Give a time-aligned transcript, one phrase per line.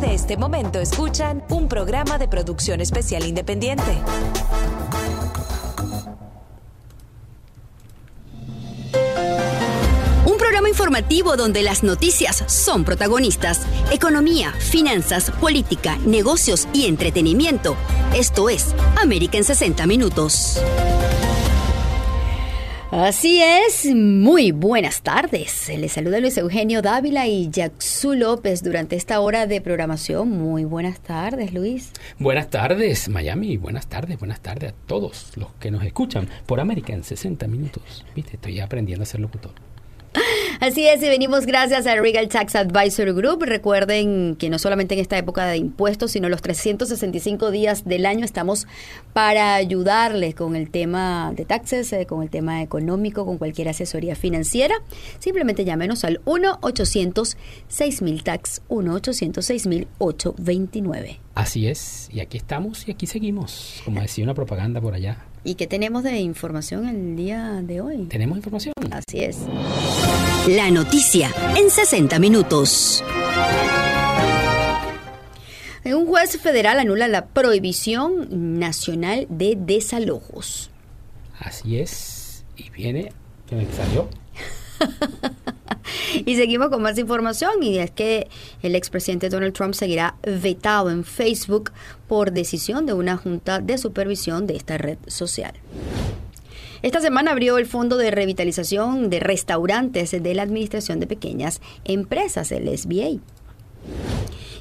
[0.00, 3.98] de este momento escuchan un programa de producción especial independiente.
[10.24, 13.60] Un programa informativo donde las noticias son protagonistas.
[13.90, 17.76] Economía, finanzas, política, negocios y entretenimiento.
[18.14, 20.60] Esto es América en 60 Minutos.
[22.94, 25.72] Así es, muy buenas tardes.
[25.78, 30.28] Les saluda Luis Eugenio Dávila y Jacksu López durante esta hora de programación.
[30.28, 31.92] Muy buenas tardes, Luis.
[32.18, 33.56] Buenas tardes, Miami.
[33.56, 38.04] Buenas tardes, buenas tardes a todos los que nos escuchan por América en 60 minutos.
[38.14, 39.52] Viste, estoy aprendiendo a ser locutor.
[40.62, 43.42] Así es, y venimos gracias a Regal Tax Advisor Group.
[43.42, 48.24] Recuerden que no solamente en esta época de impuestos, sino los 365 días del año
[48.24, 48.68] estamos
[49.12, 54.14] para ayudarles con el tema de taxes, eh, con el tema económico, con cualquier asesoría
[54.14, 54.76] financiera.
[55.18, 61.18] Simplemente llámenos al 1-800-6000-TAX, 1-800-6000-829.
[61.34, 65.24] Así es, y aquí estamos y aquí seguimos, como decía una propaganda por allá.
[65.44, 68.04] ¿Y qué tenemos de información el día de hoy?
[68.06, 68.74] ¿Tenemos información?
[68.92, 69.38] Así es.
[70.48, 73.02] La noticia en 60 minutos.
[75.84, 80.70] Un juez federal anula la prohibición nacional de desalojos.
[81.40, 82.44] Así es.
[82.56, 83.12] Y viene,
[83.48, 84.08] ¿quién salió?
[86.26, 88.28] y seguimos con más información y es que
[88.62, 91.72] el expresidente Donald Trump seguirá vetado en Facebook
[92.08, 95.54] por decisión de una junta de supervisión de esta red social.
[96.82, 102.50] Esta semana abrió el Fondo de Revitalización de Restaurantes de la Administración de Pequeñas Empresas,
[102.50, 103.20] el SBA.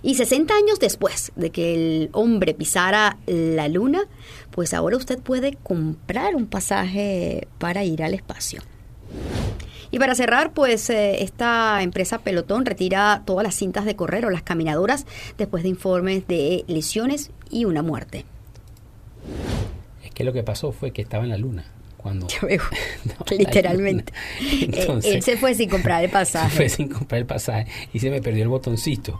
[0.03, 4.03] Y 60 años después de que el hombre pisara la luna,
[4.51, 8.61] pues ahora usted puede comprar un pasaje para ir al espacio.
[9.91, 14.29] Y para cerrar, pues eh, esta empresa Pelotón retira todas las cintas de correr o
[14.29, 15.05] las caminadoras
[15.37, 18.25] después de informes de lesiones y una muerte.
[20.03, 21.65] Es que lo que pasó fue que estaba en la luna.
[21.97, 22.25] Cuando,
[23.37, 24.11] literalmente.
[25.03, 26.49] él se fue sin comprar el pasaje.
[26.49, 29.19] Se fue sin comprar el pasaje y se me perdió el botoncito.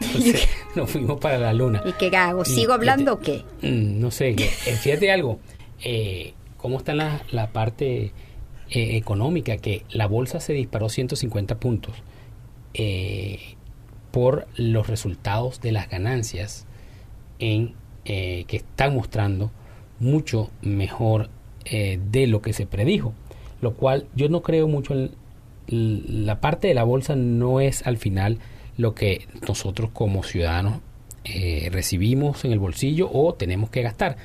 [0.00, 1.82] Entonces nos fuimos para la luna.
[1.84, 2.44] ¿Y qué hago?
[2.44, 3.44] ¿Sigo hablando o qué?
[3.62, 4.30] Mm, no sé.
[4.30, 4.48] Eh,
[4.82, 5.38] fíjate algo.
[5.84, 8.12] Eh, ¿Cómo está la, la parte
[8.68, 11.94] eh, económica, que la bolsa se disparó 150 puntos
[12.74, 13.38] eh,
[14.10, 16.66] por los resultados de las ganancias
[17.38, 17.74] en,
[18.06, 19.52] eh, que están mostrando
[20.00, 21.30] mucho mejor
[21.68, 23.12] de lo que se predijo.
[23.60, 25.10] Lo cual yo no creo mucho en
[25.66, 28.38] la parte de la bolsa no es al final
[28.76, 30.78] lo que nosotros como ciudadanos
[31.72, 34.16] recibimos en el bolsillo o tenemos que gastar.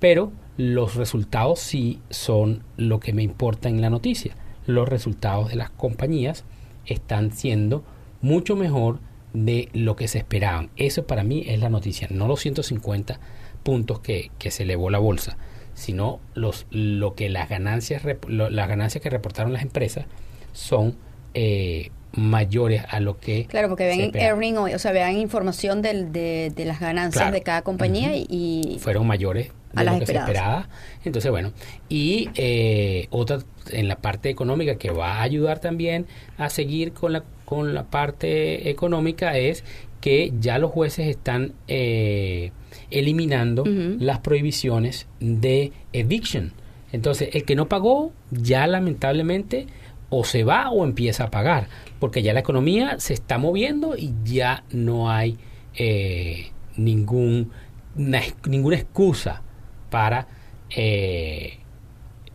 [0.00, 4.36] Pero los resultados sí son lo que me importa en la noticia.
[4.66, 6.44] Los resultados de las compañías
[6.86, 7.84] están siendo
[8.20, 9.00] mucho mejor
[9.32, 10.70] de lo que se esperaban.
[10.76, 13.18] Eso para mí es la noticia, no los 150
[13.62, 15.36] puntos que, se elevó la bolsa,
[15.74, 20.04] sino los, lo que las ganancias, las ganancias que reportaron las empresas
[20.52, 20.96] son
[21.34, 26.78] eh, mayores a lo que claro porque ven earning o sea vean información de, las
[26.78, 30.68] ganancias de cada compañía y fueron mayores a las esperaba.
[31.04, 31.52] Entonces, bueno,
[31.88, 33.38] y eh, otra
[33.70, 36.06] en la parte económica que va a ayudar también
[36.36, 39.64] a seguir con la, con la parte económica es
[40.00, 42.50] que ya los jueces están eh,
[42.90, 46.52] eliminando las prohibiciones de eviction.
[46.90, 49.66] Entonces, el que no pagó ya lamentablemente
[50.10, 51.68] o se va o empieza a pagar,
[52.00, 55.38] porque ya la economía se está moviendo y ya no hay
[55.74, 57.50] eh, ningún,
[57.96, 59.42] ninguna excusa
[59.92, 60.26] para
[60.70, 61.58] eh,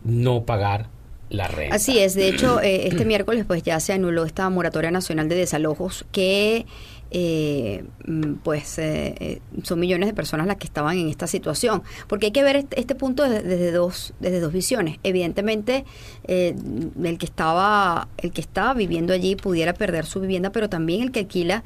[0.04, 0.86] no pagar
[1.28, 1.74] la renta.
[1.76, 5.34] Así es, de hecho, eh, este miércoles pues ya se anuló esta moratoria nacional de
[5.34, 6.64] desalojos que
[7.10, 11.82] eh, mm, pues eh, eh, son millones de personas las que estaban en esta situación.
[12.06, 14.98] Porque hay que ver este, este punto desde, dos, desde dos visiones.
[15.02, 15.84] Evidentemente,
[16.26, 21.20] el que estaba, el que viviendo allí pudiera perder su vivienda, pero también el que
[21.20, 21.62] alquila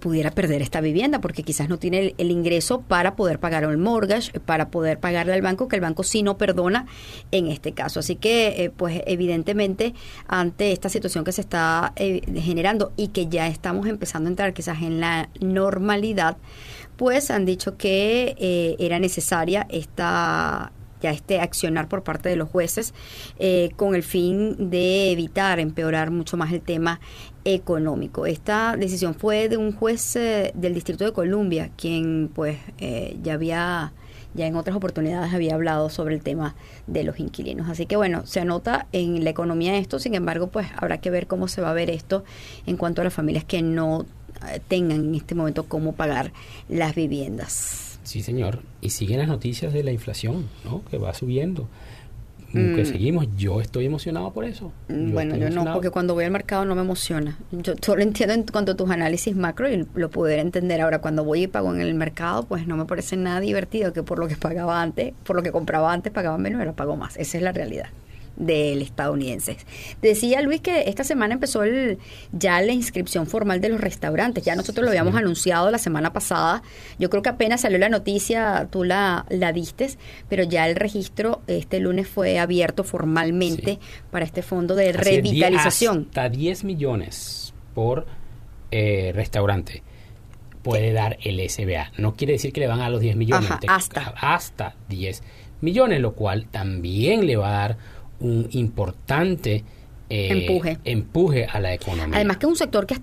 [0.00, 4.38] pudiera perder esta vivienda, porque quizás no tiene el, ingreso para poder pagar el mortgage,
[4.40, 6.86] para poder pagarle al banco, que el banco sí no perdona
[7.32, 8.00] en este caso.
[8.00, 9.94] Así que, pues evidentemente,
[10.28, 14.77] ante esta situación que se está generando y que ya estamos empezando a entrar quizás
[14.82, 16.36] en la normalidad,
[16.96, 22.48] pues han dicho que eh, era necesaria esta ya este accionar por parte de los
[22.48, 22.92] jueces
[23.38, 26.98] eh, con el fin de evitar empeorar mucho más el tema
[27.44, 28.26] económico.
[28.26, 32.58] Esta decisión fue de un juez eh, del Distrito de Columbia, quien pues
[33.22, 33.92] ya había
[34.34, 36.54] ya en otras oportunidades había hablado sobre el tema
[36.86, 37.68] de los inquilinos.
[37.68, 41.26] Así que bueno, se anota en la economía esto, sin embargo, pues habrá que ver
[41.26, 42.24] cómo se va a ver esto
[42.66, 44.06] en cuanto a las familias que no eh,
[44.68, 46.32] tengan en este momento cómo pagar
[46.68, 47.98] las viviendas.
[48.04, 48.60] Sí, señor.
[48.80, 50.82] Y siguen las noticias de la inflación, ¿no?
[50.90, 51.68] Que va subiendo.
[52.52, 52.86] Que Mm.
[52.86, 53.26] seguimos.
[53.36, 54.72] Yo estoy emocionado por eso.
[54.88, 57.36] Mm, bueno, yo no, porque cuando voy al mercado no me emociona.
[57.52, 60.80] Yo solo entiendo en cuanto a tus análisis macro y lo pudiera entender.
[60.80, 64.02] Ahora, cuando voy y pago en el mercado, pues no me parece nada divertido que
[64.02, 67.18] por lo que pagaba antes, por lo que compraba antes, pagaba menos, ahora pago más.
[67.18, 67.88] Esa es la realidad
[68.38, 69.56] del estadounidense.
[70.00, 71.98] Decía Luis que esta semana empezó el,
[72.32, 74.44] ya la inscripción formal de los restaurantes.
[74.44, 76.62] Ya nosotros lo habíamos anunciado la semana pasada.
[76.98, 79.98] Yo creo que apenas salió la noticia, tú la, la distes,
[80.28, 83.78] pero ya el registro este lunes fue abierto formalmente Sí.
[84.10, 86.06] para este fondo de Así revitalización.
[86.08, 88.06] Hasta 10 millones por
[88.70, 89.82] eh, restaurante
[90.62, 91.92] puede dar el SBA.
[91.96, 93.50] No quiere decir que le van a los 10 millones.
[93.50, 94.00] Ajá, hasta.
[94.20, 95.22] hasta 10
[95.60, 97.78] millones, lo cual también le va a dar
[98.20, 99.64] un importante
[100.10, 100.78] eh, Empuje.
[100.84, 102.16] empuje a la economía.
[102.16, 103.00] Además que es un sector que ha,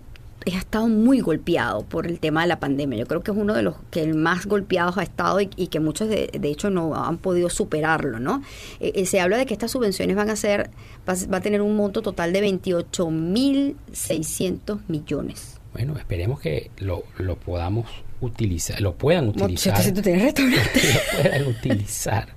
[0.53, 2.97] ha estado muy golpeado por el tema de la pandemia.
[2.99, 5.67] Yo creo que es uno de los que el más golpeados ha estado y, y
[5.67, 8.41] que muchos de, de hecho no han podido superarlo, ¿no?
[8.79, 10.69] Eh, eh, se habla de que estas subvenciones van a ser,
[11.07, 15.59] va, va a tener un monto total de 28.600 millones.
[15.73, 17.87] Bueno, esperemos que lo, lo podamos
[18.21, 19.81] utilizar, lo puedan utilizar.
[19.81, 20.81] Si tú tienes restaurante.
[20.93, 22.27] lo puedan utilizar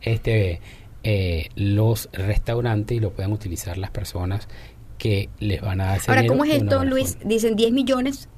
[0.00, 0.60] este
[1.04, 4.48] eh, los restaurantes y lo puedan utilizar las personas
[4.98, 7.14] que les van a dar ese Ahora, ¿cómo es esto, Luis?
[7.16, 7.28] forma.
[7.28, 8.28] Dicen 10 millones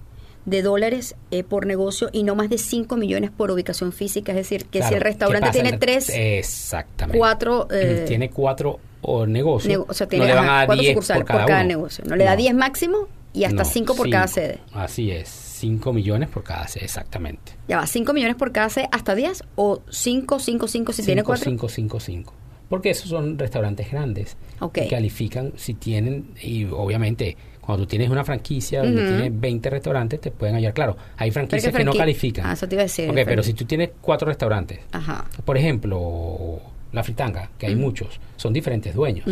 [0.47, 4.33] de dólares eh, por negocio y no más de 5 millones por ubicación física.
[4.33, 8.31] Es decir, que si Claro, el ¿qué restaurante tiene El- tres, exactamente cuatro, eh, tiene
[8.31, 11.25] cuatro o negocios nego- o sea, tiene no le van a dar cuatro 10 sucursales
[11.27, 11.65] por cada, uno.
[11.69, 12.05] negocio.
[12.07, 14.35] No le da 10 máximo y hasta No, 5 por cada cinco.
[14.47, 14.61] sede.
[14.73, 18.89] así es 5 millones por cada sede exactamente Ya va, 5 millones por cada sede
[18.93, 21.45] hasta 10 o 5, 5, 5 si tiene 4.
[21.45, 22.33] 5, 5, 5.
[22.69, 24.37] Porque esos son restaurantes grandes.
[24.61, 24.79] Ok.
[24.85, 29.11] Y califican si tienen, y obviamente, cuando tú tienes una franquicia donde Ujú.
[29.13, 30.75] tienes 20 restaurantes, te pueden ayudar.
[30.75, 32.47] Claro, hay franquicias que que no califican.
[32.47, 35.25] Ah, eso te iba a decir, Ok, pero si tú tienes cuatro restaurantes, Ajá.
[35.45, 36.61] por ejemplo,
[36.93, 39.27] la fritanga, que hay muchos, son diferentes dueños.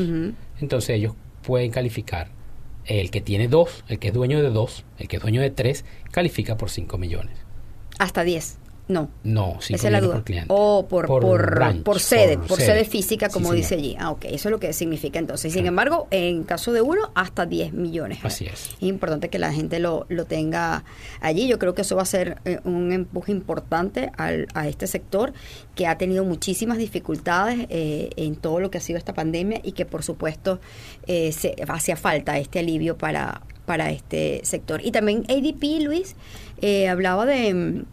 [0.61, 2.29] Entonces ellos pueden calificar.
[2.85, 5.51] El que tiene dos, el que es dueño de dos, el que es dueño de
[5.51, 7.37] tres, califica por 5 millones.
[7.99, 8.59] Hasta 10.
[8.89, 9.09] No.
[9.23, 10.15] No, 5 Esa es la duda.
[10.15, 10.47] por cliente.
[10.51, 12.85] O por, por, branch, por sede, por, sede.
[12.85, 13.57] física, Sí, como señor.
[13.57, 13.97] dice allí.
[13.99, 15.53] Ah, ok, eso es lo que significa entonces.
[15.53, 18.19] Sin embargo, en caso de uno, hasta 10 millones.
[18.23, 18.71] Así es.
[18.71, 20.85] Es importante que la gente lo, lo tenga
[21.21, 21.47] allí.
[21.49, 25.33] Yo creo que eso va a ser eh, un empuje importante al, a este sector
[25.75, 29.73] que ha tenido muchísimas dificultades eh, en todo lo que ha sido esta pandemia y
[29.73, 30.61] que por supuesto
[31.07, 34.85] eh, se, hacía falta este alivio para, para este sector.
[34.85, 36.17] Y también ADP, Luis,
[36.61, 37.85] eh, hablaba de, mm,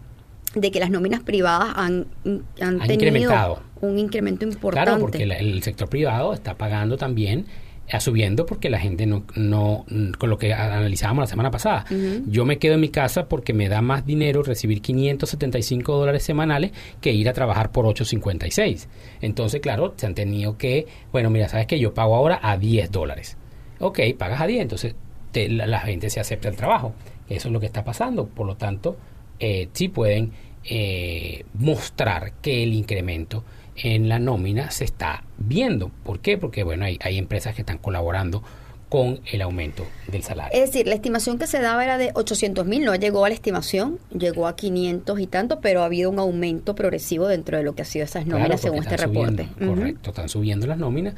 [0.55, 3.59] de que las nóminas privadas han, han, Han tenido incrementado.
[3.81, 4.85] un incremento importante.
[4.89, 7.45] Claro, porque el sector privado está pagando también,
[7.87, 11.85] eh, subiendo porque la gente no, no, mm, con lo que analizábamos la semana pasada.
[12.27, 16.71] Yo me quedo en mi casa porque me da más dinero recibir 575 dólares semanales
[17.01, 18.87] que ir a trabajar por 856.
[19.21, 22.91] Entonces, claro, se han tenido que, bueno, mira, sabes que yo pago ahora a 10
[22.91, 23.37] dólares.
[23.79, 24.95] Ok, pagas a 10, entonces
[25.31, 26.93] te- la, la gente se acepta el trabajo.
[27.29, 28.27] Eso es lo que está pasando.
[28.27, 28.97] Por lo tanto,
[29.39, 30.31] eh, sí pueden
[30.63, 33.43] eh, mostrar que el incremento
[33.75, 35.89] en la nómina se está viendo.
[36.03, 36.37] ¿Por qué?
[36.37, 38.43] Porque, bueno, hay, hay empresas que están colaborando
[38.89, 40.51] con el aumento del salario.
[40.51, 43.35] Es decir, la estimación que se daba era de 800 mil, no llegó a la
[43.35, 47.75] estimación, llegó a 500 y tanto, pero ha habido un aumento progresivo dentro de lo
[47.75, 49.47] que ha sido esas nóminas según este reporte.
[49.47, 49.75] subiendo.
[49.75, 51.13] Correcto, están subiendo las nóminas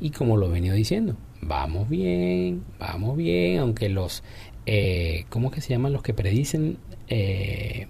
[0.00, 4.22] y como lo he venido diciendo, vamos bien, vamos bien, aunque los,
[4.66, 6.78] eh, ¿cómo que se llaman los que predicen?
[7.08, 7.86] Eh,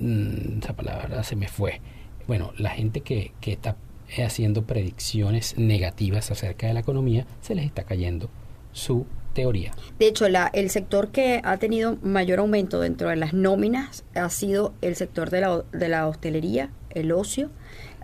[0.00, 1.80] mm, esa palabra se me fue.
[2.26, 3.76] Bueno, la gente que, que está
[4.24, 8.30] haciendo predicciones negativas acerca de la economía, se les está cayendo
[8.72, 9.72] su teoría.
[9.98, 14.28] De hecho, la, el sector que ha tenido mayor aumento dentro de las nóminas ha
[14.30, 17.50] sido el sector de la, de la hostelería, el ocio.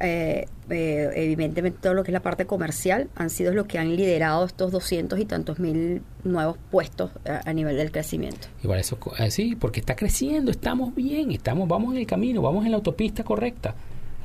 [0.04, 3.94] Eh, eh, evidentemente todo lo que es la parte comercial han sido los que han
[3.94, 8.48] liderado estos 200 y tantos mil nuevos puestos a, nivel del crecimiento.
[8.64, 12.64] Igual eso, eh, sí, porque está creciendo, estamos bien, estamos, vamos en el camino, vamos
[12.64, 13.76] en la autopista correcta.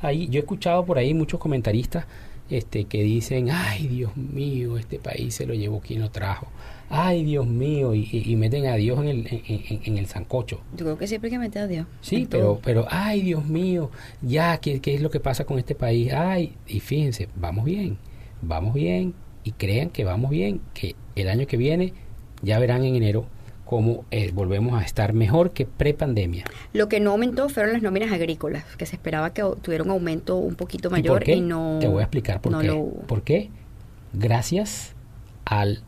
[0.02, 2.06] Ahí, yo he escuchado por ahí muchos comentaristas
[2.50, 6.48] este, que dicen, ay Dios mío, este país se lo llevó quien lo trajo.
[6.90, 9.26] Ay Dios mío, y, y- y meten a Dios en el,
[9.84, 10.60] en, el sancocho.
[10.76, 11.86] Yo creo que siempre hay que meter a Dios.
[12.00, 13.90] Sí, pero, pero, ay Dios mío,
[14.22, 16.12] ya, ¿qué, ¿qué es lo que pasa con este país?
[16.12, 17.98] Ay, y fíjense, vamos bien,
[18.40, 19.12] vamos bien,
[19.44, 21.92] y crean que vamos bien, que el año que viene
[22.42, 23.26] ya verán en enero
[23.66, 26.44] cómo eh, volvemos a estar mejor que pre-pandemia.
[26.72, 30.36] Lo que no aumentó fueron las nóminas agrícolas, que se esperaba que tuviera un aumento
[30.36, 31.34] un poquito ¿Y mayor por qué?
[31.34, 31.76] y no.
[31.80, 32.66] Te voy a explicar por no qué.
[32.68, 33.00] lo hubo.
[33.02, 33.50] ¿Por qué?
[34.14, 34.94] Gracias
[35.44, 35.82] al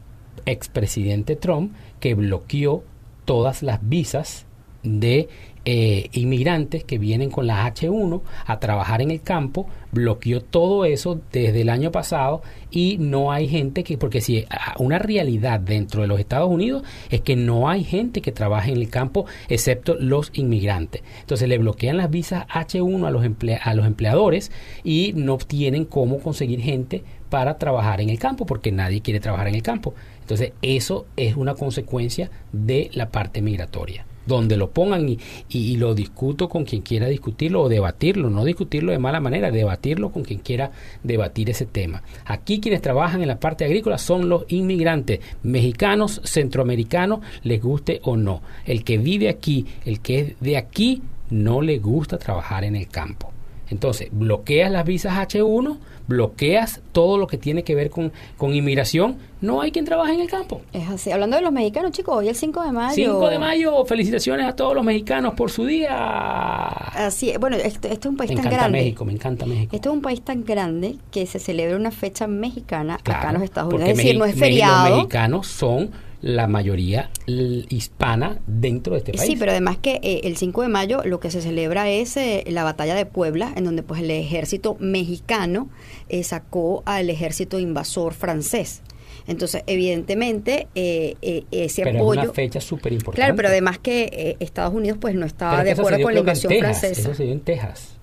[0.46, 2.82] expresidente Trump que bloqueó
[3.24, 4.46] todas las visas
[4.82, 5.28] de
[5.66, 11.20] eh, inmigrantes que vienen con la H1 a trabajar en el campo, bloqueó todo eso
[11.32, 14.46] desde el año pasado y no hay gente que, porque si
[14.78, 18.78] una realidad dentro de los Estados Unidos es que no hay gente que trabaje en
[18.78, 21.02] el campo excepto los inmigrantes.
[21.20, 23.22] Entonces le bloquean las visas H1 a los,
[23.62, 24.50] a los empleadores
[24.82, 29.48] y no tienen cómo conseguir gente para trabajar en el campo porque nadie quiere trabajar
[29.48, 29.94] en el campo.
[30.30, 35.08] Entonces eso es una consecuencia de la parte migratoria donde lo pongan
[35.48, 40.12] y, lo discuto con quien quiera discutirlo o debatirlo, no discutirlo de mala manera, debatirlo
[40.12, 40.70] con quien quiera
[41.02, 42.04] debatir ese tema.
[42.26, 48.16] Aquí quienes trabajan en la parte agrícola son los inmigrantes, mexicanos, centroamericanos, les guste o
[48.16, 48.40] no.
[48.64, 52.86] El que vive aquí, el que es de aquí, no le gusta trabajar en el
[52.86, 53.32] campo.
[53.70, 59.16] Entonces, bloqueas las visas H1, bloqueas todo lo que tiene que ver con, con inmigración,
[59.40, 60.60] no hay quien trabaje en el campo.
[60.72, 61.10] Es así.
[61.12, 62.94] Hablando de los mexicanos, chicos, hoy es el 5 de mayo.
[62.94, 66.66] 5 de mayo, felicitaciones a todos los mexicanos por su día.
[66.66, 68.50] Así Bueno, este, este, es un país tan grande.
[68.50, 69.76] Me encanta México, me encanta México.
[69.76, 73.42] Este es un país tan grande que se celebra una fecha mexicana acá en los
[73.44, 73.90] Estados Unidos.
[73.90, 74.88] Es decir, no es feriado.
[74.88, 75.90] Los mexicanos son
[76.22, 79.26] la mayoría hispana dentro de este país.
[79.26, 82.44] Sí, pero además que eh, el 5 de mayo lo que se celebra es eh,
[82.48, 85.70] la batalla de Puebla, en donde pues el ejército mexicano
[86.08, 88.82] eh, sacó al ejército invasor francés.
[89.26, 92.20] Entonces, evidentemente, ese pero apoyo...
[92.20, 93.16] Es una fecha súper importante.
[93.16, 97.00] Claro, pero además que Estados Unidos pues no estaba de acuerdo con la invasión francesa.
[97.00, 97.96] Eso se dio en Texas.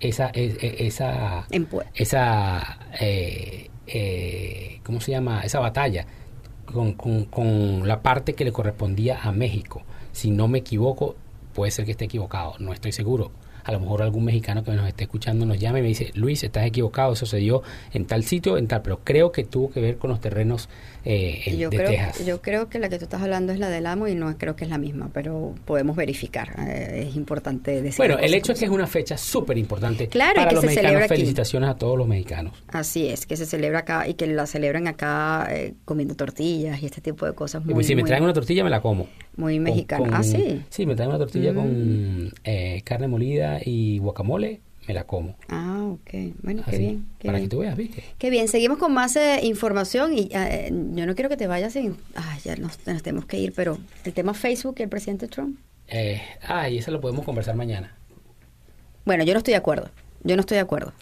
[0.00, 2.78] Esa, e, e, esa, en esa,
[4.84, 5.42] ¿cómo se llama?
[5.42, 6.06] Esa batalla
[6.64, 9.82] con, con, con la parte que le correspondía a México.
[10.12, 11.16] Si no me equivoco,
[11.54, 13.30] puede ser que esté equivocado, no estoy seguro,
[13.64, 16.44] a lo mejor algún mexicano que nos esté escuchando nos llame y me dice, Luis,
[16.44, 19.80] estás equivocado, eso se dio en tal sitio, en tal, pero creo que tuvo que
[19.80, 20.68] ver con los terrenos
[21.06, 22.26] eh, yo de creo, Texas.
[22.26, 24.56] Yo creo que la que tú estás hablando es la del amo y no creo
[24.56, 26.54] que es la misma, pero podemos verificar.
[26.66, 27.98] Eh, es importante decir.
[27.98, 30.68] Bueno, el hecho es que es una fecha súper importante claro, para que los se
[30.68, 30.90] mexicanos.
[30.90, 32.54] Celebra Felicitaciones a todos los mexicanos.
[32.68, 36.86] Así es, que se celebra acá y que la celebran acá eh, comiendo tortillas y
[36.86, 37.64] este tipo de cosas.
[37.64, 39.06] Muy, si me traen una tortilla, me la como.
[39.36, 40.08] Muy mexicana.
[40.12, 40.62] ah, sí.
[40.70, 42.30] Sí, me traen una tortilla con mm.
[42.84, 45.34] carne molida y guacamole me la como.
[45.48, 46.34] Ah, ok.
[46.42, 47.06] Bueno, qué bien.
[47.24, 48.04] para que tú veas, ¿viste?
[48.18, 48.48] Qué bien.
[48.48, 51.96] Seguimos con más eh, información y eh, yo no quiero que te vayas sin...
[52.14, 55.58] Ay, ya nos, tenemos que ir, pero el tema Facebook y el presidente Trump.
[55.88, 57.96] Eh, ah, y eso lo podemos conversar mañana.
[59.04, 59.90] Bueno, yo no estoy de acuerdo.
[60.22, 60.92] Yo no estoy de acuerdo.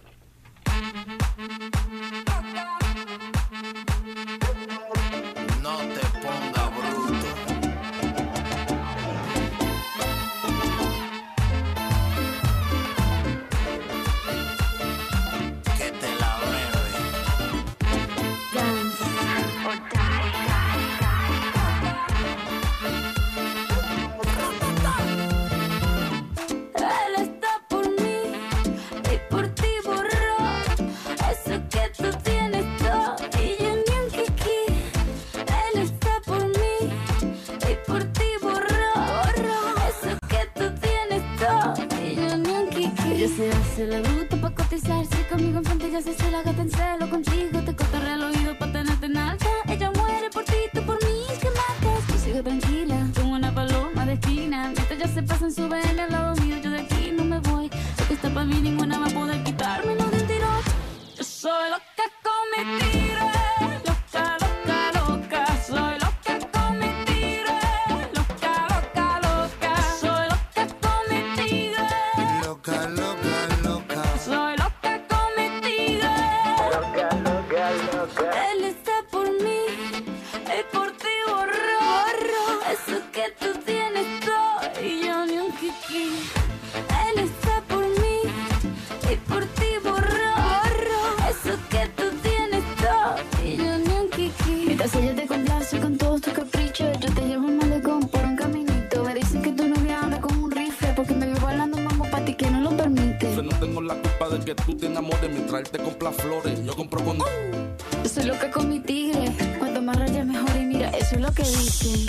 [104.44, 106.64] Te enamores mientras él te compra flores.
[106.66, 107.18] Yo compro con.
[107.18, 109.32] Yo soy loca con mi tigre.
[109.60, 112.06] Cuanto más rayas mejor y mira, eso es lo que dicen.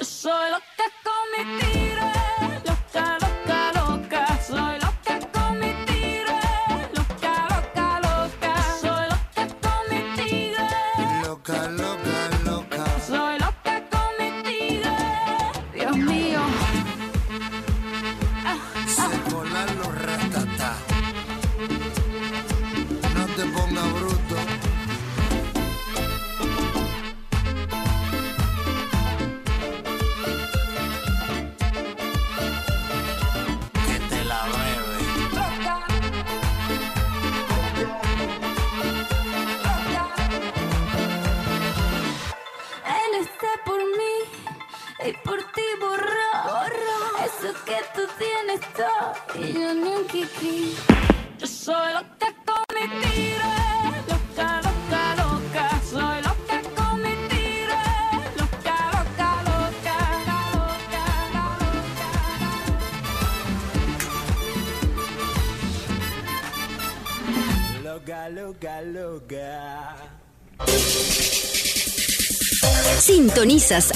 [0.00, 0.69] Soy loca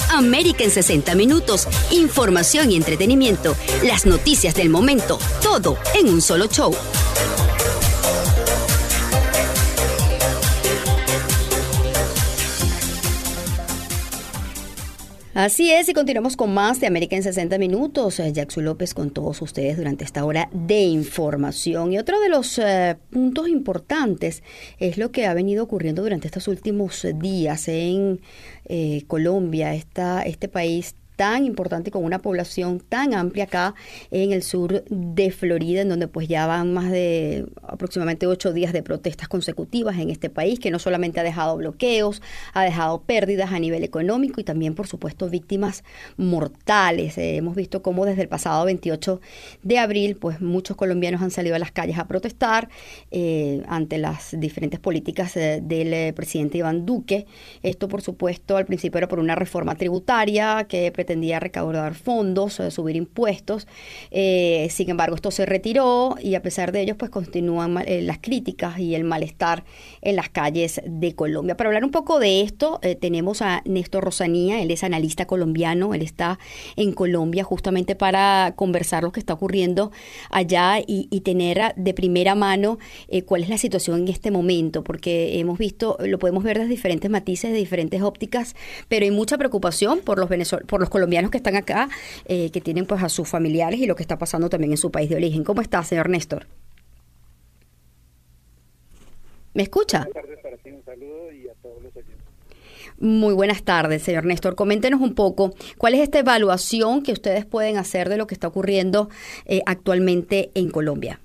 [0.09, 1.67] América en 60 minutos.
[1.91, 3.55] Información y entretenimiento.
[3.83, 5.19] Las noticias del momento.
[5.41, 6.73] Todo en un solo show.
[15.35, 18.21] Así es, y continuamos con más de América en 60 minutos.
[18.21, 21.91] Eh, Jackson López con todos ustedes durante esta hora de información.
[21.91, 24.43] Y otro de los eh, puntos importantes
[24.79, 28.21] es lo que ha venido ocurriendo durante estos últimos días en
[28.69, 33.75] eh, Colombia, esta, este país tan importante con una población tan amplia acá
[34.11, 38.73] en el sur de Florida, en donde pues ya van más de aproximadamente ocho días
[38.73, 42.21] de protestas consecutivas en este país, que no solamente ha dejado bloqueos,
[42.53, 45.83] ha dejado pérdidas a nivel económico y también, por supuesto, víctimas
[46.17, 47.17] mortales.
[47.17, 49.21] Eh, hemos visto cómo desde el pasado 28
[49.63, 52.69] de abril, pues muchos colombianos han salido a las calles a protestar
[53.11, 57.25] eh, ante las diferentes políticas eh, del presidente Iván Duque.
[57.63, 62.71] Esto, por supuesto, al principio era por una reforma tributaria que pretendía recaudar fondos, eh,
[62.71, 63.67] subir impuestos.
[64.09, 68.17] Eh, sin embargo, esto se retiró y a pesar de ello, pues continúan eh, las
[68.17, 69.65] críticas y el malestar
[70.01, 71.55] en las calles de Colombia.
[71.55, 75.93] Para hablar un poco de esto, eh, tenemos a Néstor Rosanía, él es analista colombiano,
[75.93, 76.39] él está
[76.75, 79.91] en Colombia justamente para conversar lo que está ocurriendo
[80.31, 82.77] allá y, tener de primera mano
[83.25, 87.09] cuál es la situación en este momento, porque hemos visto, lo podemos ver desde diferentes
[87.09, 88.55] matices, de diferentes ópticas,
[88.87, 91.89] pero hay mucha preocupación por los venezol por los colombianos que están acá,
[92.23, 94.91] eh, que tienen pues a sus familiares y lo que está pasando también en su
[94.91, 95.43] país de origen.
[95.43, 96.47] ¿Cómo está, señor Néstor?
[99.53, 100.07] ¿Me escucha?
[102.97, 104.55] Muy buenas tardes, señor Néstor.
[104.55, 108.47] Coméntenos un poco cuál es esta evaluación que ustedes pueden hacer de lo que está
[108.47, 109.09] ocurriendo
[109.43, 111.19] eh, actualmente en Colombia.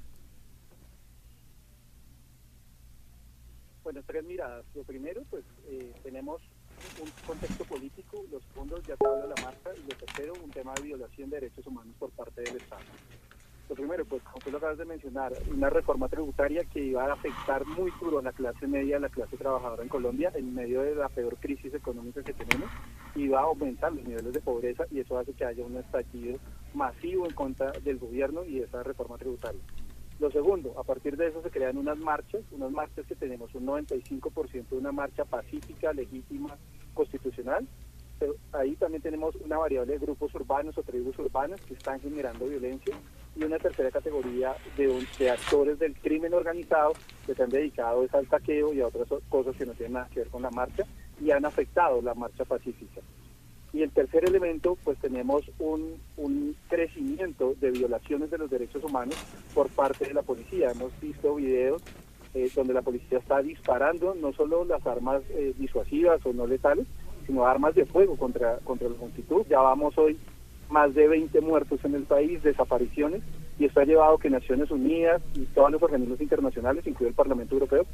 [3.84, 4.64] Bueno, tres miradas.
[4.74, 6.42] Lo primero, pues eh, tenemos
[7.00, 10.74] un contexto político, los fondos ya te habla la marca, y lo tercero, un tema
[10.74, 12.82] de violación de derechos humanos por parte del Estado.
[13.68, 17.12] Lo primero, pues como tú lo acabas de mencionar, una reforma tributaria que iba a
[17.12, 20.82] afectar muy duro a la clase media, a la clase trabajadora en Colombia, en medio
[20.82, 22.68] de la peor crisis económica que tenemos,
[23.32, 26.38] va a aumentar los niveles de pobreza y eso hace que haya un estallido
[26.74, 29.60] masivo en contra del gobierno y de esa reforma tributaria.
[30.18, 33.66] Lo segundo, a partir de eso se crean unas marchas, unas marchas que tenemos un
[33.66, 36.58] 95% de una marcha pacífica, legítima,
[36.94, 37.66] constitucional.
[38.18, 42.46] Pero ahí también tenemos una variable de grupos urbanos o tribus urbanas que están generando
[42.46, 42.94] violencia
[43.34, 46.92] y una tercera categoría de, de actores del crimen organizado
[47.26, 50.08] que se han dedicado es al saqueo y a otras cosas que no tienen nada
[50.12, 50.84] que ver con la marcha
[51.20, 53.00] y han afectado la marcha pacífica.
[53.72, 59.14] Y el tercer elemento, pues tenemos un, un crecimiento de violaciones de los derechos humanos
[59.54, 60.72] por parte de la policía.
[60.72, 61.80] Hemos visto videos
[62.34, 66.86] eh, donde la policía está disparando no solo las armas eh, disuasivas o no letales,
[67.26, 69.44] sino armas de fuego contra, contra la multitud.
[69.48, 70.16] Ya vamos hoy
[70.70, 73.22] más de 20 muertos en el país, desapariciones,
[73.58, 77.14] y esto ha llevado a que Naciones Unidas y todos los organismos internacionales, incluido el
[77.14, 77.84] Parlamento Europeo,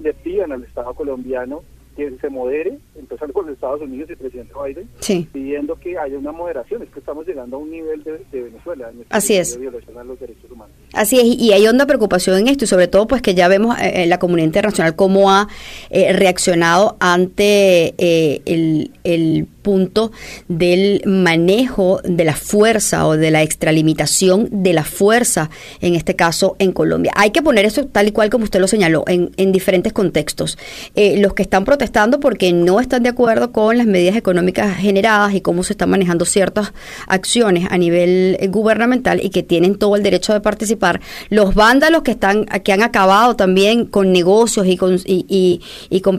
[0.00, 1.62] le pidan al Estado colombiano
[1.96, 5.28] que se modere, empezando por los Estados Unidos y el presidente Biden, Sí.
[5.32, 6.82] pidiendo que haya una moderación.
[6.82, 9.54] Es que estamos llegando a un nivel de, de Venezuela en este Así es.
[9.54, 10.74] de violación a los derechos humanos.
[10.92, 13.76] Así es, y hay honda preocupación en esto, y sobre todo pues que ya vemos
[13.80, 15.48] eh, la comunidad internacional cómo ha
[15.90, 20.12] eh, reaccionado ante eh, el, el punto
[20.48, 26.54] del manejo de la fuerza o de la extralimitación de la fuerza, en este caso
[26.58, 27.12] en Colombia.
[27.16, 30.58] Hay que poner eso tal y cual como usted lo señaló, en, en diferentes contextos.
[30.94, 35.34] Eh, los que están protestando porque no están de acuerdo con las medidas económicas generadas
[35.34, 36.72] y cómo se están manejando ciertas
[37.06, 41.00] acciones a nivel eh, gubernamental y que tienen todo el derecho de participar.
[41.28, 45.60] Los vándalos que están que han acabado también con negocios y con y,
[46.02, 46.18] con,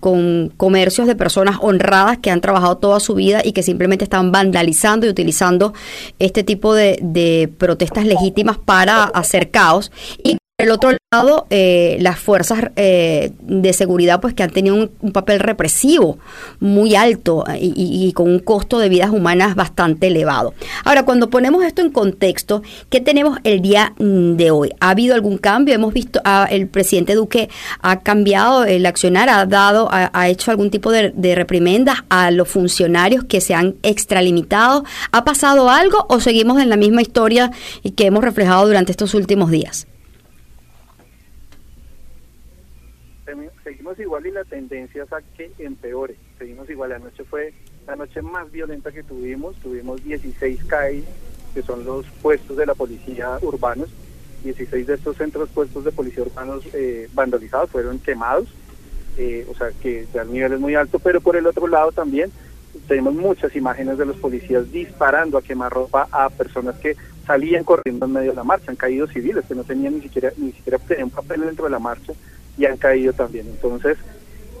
[0.00, 4.32] con- comercios de personas honradas que han trabajado toda su vida y que simplemente están
[4.32, 5.74] vandalizando y utilizando
[6.18, 9.92] este tipo de, de protestas legítimas para hacer caos
[10.60, 15.38] el otro lado, eh, las fuerzas eh, de seguridad, pues que han tenido un, papel
[15.38, 16.18] represivo
[16.58, 20.54] muy alto y, con un costo de vidas humanas bastante elevado.
[20.84, 24.72] Ahora, cuando ponemos esto en contexto, ¿qué tenemos el día mm, de hoy?
[24.80, 25.76] ¿Ha habido algún cambio?
[25.76, 27.48] Hemos visto, ah, el presidente Duque
[27.80, 32.32] ha cambiado el accionar, ha dado, ha, ha hecho algún tipo de, de reprimendas a
[32.32, 34.84] los funcionarios que se han extralimitado.
[35.12, 37.52] ¿Ha pasado algo o seguimos en la misma historia
[37.94, 39.86] que hemos reflejado durante estos últimos días?
[43.98, 46.14] Igual y la tendencia es a que empeore.
[46.38, 46.90] Seguimos igual.
[46.90, 47.52] La noche fue
[47.86, 49.56] la noche más violenta que tuvimos.
[49.56, 51.04] Tuvimos 16 CAI,
[51.52, 53.88] que son los puestos de la policía urbanos.
[54.44, 58.48] 16 de estos centros puestos de policía urbanos eh, vandalizados fueron quemados.
[59.16, 61.90] eh, o sea que ya el nivel es muy alto, pero por el otro lado
[61.90, 62.30] también
[62.86, 68.12] tenemos muchas imágenes de los policías disparando a quemarropa a personas que salían corriendo en
[68.12, 71.06] medio de la marcha, han caído civiles que no tenían ni siquiera ni siquiera tenían
[71.06, 72.14] un papel dentro de la marcha
[72.58, 73.46] y han caído también.
[73.48, 73.96] Entonces,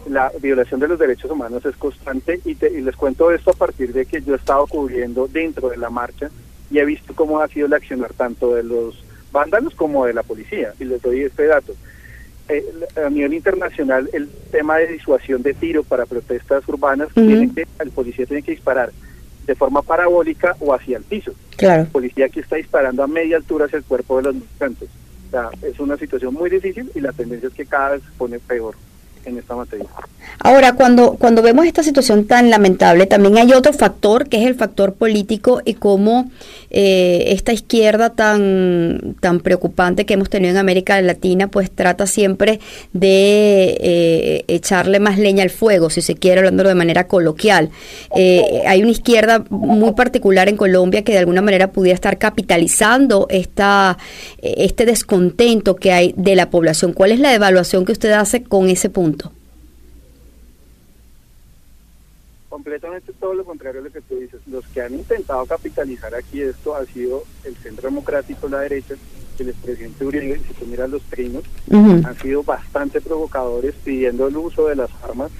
[0.08, 3.54] la violación de los derechos humanos es constante y, te- y les cuento esto a
[3.54, 6.30] partir de que yo he estado cubriendo dentro de la marcha
[6.70, 10.22] y he visto cómo ha sido el accionar tanto de los vándalos como de la
[10.22, 10.72] policía.
[10.80, 11.74] Y les doy este dato.
[12.48, 12.64] Eh,
[13.04, 17.90] a nivel internacional, el tema de disuasión de tiro para protestas urbanas, tiene que, el
[17.90, 18.90] policía tiene que disparar
[19.46, 21.32] de forma parabólica o hacia el piso.
[21.56, 21.82] Claro.
[21.82, 24.88] El policía aquí está disparando a media altura hacia el cuerpo de los migrantes.
[25.28, 28.12] O sea, es una situación muy difícil y la tendencia es que cada vez se
[28.16, 28.76] pone peor
[30.40, 34.54] Ahora, cuando, cuando vemos esta situación tan lamentable, también hay otro factor que es el
[34.54, 36.30] factor político y cómo
[36.70, 42.60] eh, esta izquierda tan, tan preocupante que hemos tenido en América Latina, pues trata siempre
[42.92, 47.70] de eh, echarle más leña al fuego, si se quiere, hablando de manera coloquial.
[48.14, 53.26] Eh, hay una izquierda muy particular en Colombia que de alguna manera pudiera estar capitalizando
[53.28, 53.98] esta,
[54.40, 56.92] este descontento que hay de la población.
[56.92, 59.17] ¿Cuál es la evaluación que usted hace con ese punto?
[62.48, 64.40] Completamente todo lo contrario a lo que tú dices.
[64.46, 68.94] Los que han intentado capitalizar aquí esto ha sido el centro democrático, la derecha,
[69.38, 74.66] el expresidente Uribe, si tú miras los trinos, han sido bastante provocadores pidiendo el uso
[74.68, 75.30] de las armas.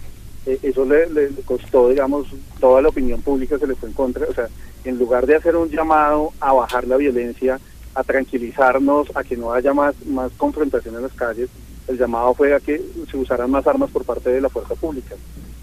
[0.47, 2.29] Eh, eso le, le costó, digamos,
[2.61, 4.27] toda la opinión pública se le fue en contra.
[4.29, 4.49] O sea,
[4.85, 7.59] en lugar de hacer un llamado a bajar la violencia,
[7.95, 11.49] a tranquilizarnos, a que no haya más, más confrontación en las calles,
[11.89, 15.15] el llamado fue a que se usaran más armas por parte de la fuerza pública.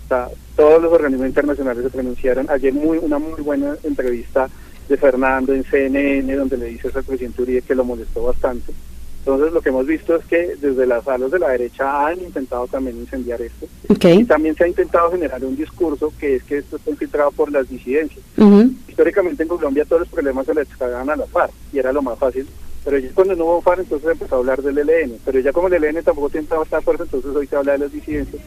[0.05, 2.49] O sea, todos los organismos internacionales se pronunciaron.
[2.49, 4.49] Ayer muy una muy buena entrevista
[4.87, 8.73] de Fernando en CNN, donde le dice al presidente Uribe que lo molestó bastante.
[9.19, 12.67] Entonces lo que hemos visto es que desde las alas de la derecha han intentado
[12.67, 13.65] también incendiar esto.
[13.89, 14.05] Ok.
[14.05, 17.51] Y también se ha intentado generar un discurso que es que esto está infiltrado por
[17.51, 18.23] las disidencias.
[18.37, 18.71] Ujú.
[18.87, 22.03] Históricamente en Colombia todos los problemas se le descargaban a la FARC y era lo
[22.03, 22.47] más fácil.
[22.85, 25.17] Pero ya cuando no hubo FARC entonces empezó a hablar del ELN.
[25.25, 27.91] Pero ya como el ELN tampoco tiene tanta fuerza, entonces hoy se habla de las
[27.91, 28.41] disidencias.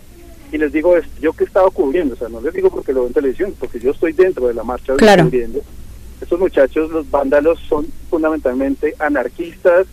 [0.53, 2.93] Y les digo esto, yo que he estado cubriendo, o sea, no les digo porque
[2.93, 5.25] lo veo en televisión, porque yo estoy dentro de la marcha Claro.
[5.25, 5.61] cubriendo.
[6.23, 9.87] Estos muchachos, los vándalos, son fundamentalmente anarquistas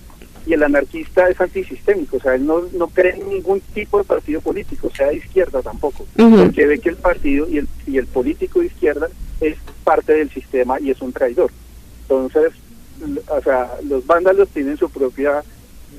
[0.45, 4.03] y el anarquista es antisistémico, o sea, él no, no cree en ningún tipo de
[4.03, 6.37] partido político, sea de izquierda tampoco, Ujú.
[6.45, 9.09] porque ve que el partido y el, y el político de izquierda
[9.41, 11.49] es parte del sistema y es un traidor.
[12.03, 12.53] Entonces,
[13.27, 15.43] o sea, los vándalos tienen su propia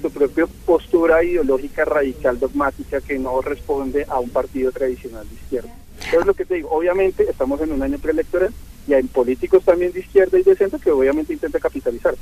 [0.03, 5.71] su propia postura ideológica radical dogmática que no responde a un partido tradicional de izquierda.
[6.05, 8.53] Entonces lo que te digo, obviamente estamos en un año preelectoral
[8.87, 12.15] y hay políticos también de izquierda y de centro que obviamente intentan capitalizar.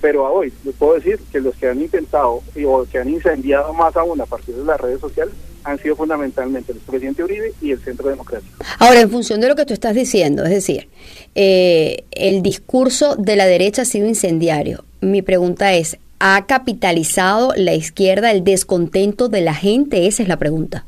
[0.00, 3.72] Pero a hoy les puedo decir que los que han intentado o que han incendiado
[3.72, 7.70] más aún a partir de las redes sociales han sido fundamentalmente el presidente Uribe y
[7.70, 8.52] el Centro Democrático.
[8.78, 10.88] Ahora, en función de lo que tú estás diciendo, es decir,
[11.34, 14.84] eh, el discurso de la derecha ha sido incendiario.
[15.00, 20.06] Mi pregunta es, ¿ha capitalizado la izquierda el descontento de la gente?
[20.08, 20.84] Esa es la pregunta.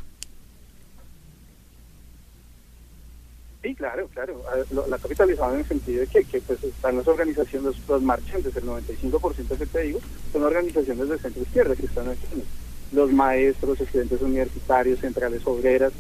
[3.64, 4.42] Sí, claro, claro.
[4.90, 8.54] La capitalizaban en el sentido de que, que, pues, están las organizaciones, los, los marchantes,
[8.54, 10.00] el 95% que te digo,
[10.30, 12.44] son organizaciones de centro izquierda que están aquí.
[12.92, 15.94] Los maestros, estudiantes universitarios, centrales obreras,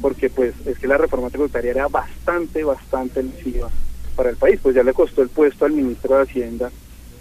[0.00, 3.68] porque pues es que la reforma tributaria era bastante, bastante lesiva
[4.14, 4.60] para el país.
[4.62, 6.70] Pues ya le costó el puesto al ministro de Hacienda,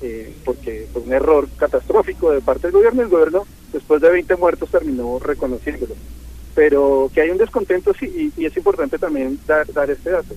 [0.03, 3.01] eh, porque fue un error catastrófico de parte del gobierno.
[3.01, 5.95] El gobierno, después de 20 muertos, terminó reconociéndolo
[6.57, 10.33] pero que hay un descontento sí, y, es importante también dar, dar este dato.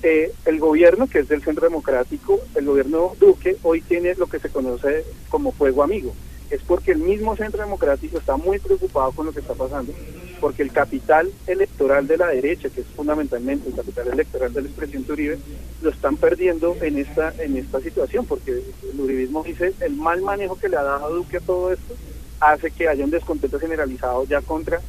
[0.00, 4.38] Eh, el gobierno, que es del Centro Democrático, el gobierno Duque, hoy tiene lo que
[4.38, 6.14] se conoce como fuego amigo.
[6.48, 9.92] Es porque el mismo Centro Democrático está muy preocupado con lo que está pasando,
[10.40, 15.10] porque el capital electoral de la derecha, que es fundamentalmente el capital electoral del expresidente
[15.10, 15.38] Uribe,
[15.82, 20.56] lo están perdiendo en esta en esta situación, porque el uribismo dice el mal manejo
[20.56, 21.96] que le ha dado Duque a todo esto
[22.38, 24.80] hace que haya un descontento generalizado ya contra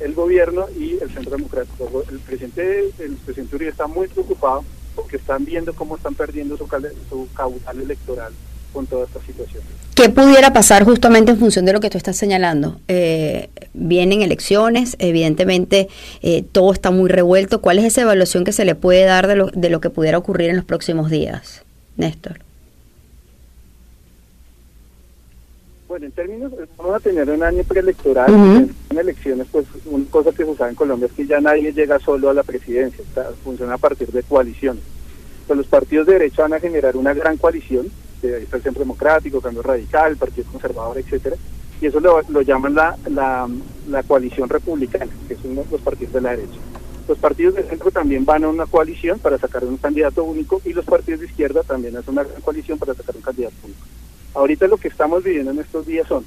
[0.00, 2.04] el gobierno y el centro democrático.
[2.10, 6.66] El presidente, el presidente Uribe está muy preocupado porque están viendo cómo están perdiendo su,
[6.66, 8.32] cal- su caudal electoral
[8.72, 9.62] con toda esta situación.
[9.94, 12.80] ¿Qué pudiera pasar justamente en función de lo que tú estás señalando?
[12.86, 15.88] Eh, vienen elecciones, evidentemente
[16.22, 17.60] eh, todo está muy revuelto.
[17.60, 20.18] ¿Cuál es esa evaluación que se le puede dar de lo, de lo que pudiera
[20.18, 21.62] ocurrir en los próximos días,
[21.96, 22.40] Néstor?
[25.88, 28.30] Bueno, en términos, vamos a tener un año preelectoral,
[28.90, 31.98] en elecciones, pues una cosa que se usa en Colombia es que ya nadie llega
[31.98, 34.82] solo a la presidencia, sea, funciona a partir de coaliciones.
[35.46, 37.86] Pues los partidos de derecha van a generar una gran coalición,
[38.20, 41.36] que ahí está el Centro Democrático, Cambio Radical, Partido Conservador, etcétera,
[41.80, 43.48] y eso lo, lo llaman la, la,
[43.88, 46.58] la coalición republicana, que son los partidos de la derecha.
[47.08, 50.74] Los partidos de centro también van a una coalición para sacar un candidato único y
[50.74, 53.80] los partidos de izquierda también hacen una gran coalición para sacar un candidato único.
[54.34, 56.24] Ahorita lo que estamos viviendo en estos días son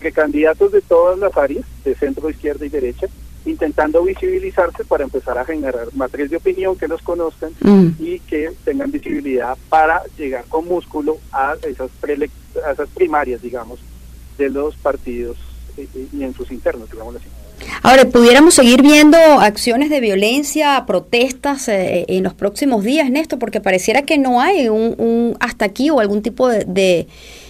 [0.00, 3.08] que candidatos de todas las áreas, de centro, izquierda y derecha,
[3.44, 7.88] intentando visibilizarse para empezar a generar matriz de opinión, que los conozcan Mm.
[7.98, 11.90] y que tengan visibilidad para llegar con músculo a esas,
[12.64, 13.80] a esas primarias, digamos,
[14.36, 15.36] de los partidos
[15.76, 17.28] eh, eh, y en sus internos, digámoslo así.
[17.82, 23.38] Ahora, ¿pudiéramos seguir viendo acciones de violencia, protestas eh, en los próximos días, Néstor?
[23.38, 27.06] Porque pareciera que no hay un, hasta aquí o algún tipo de,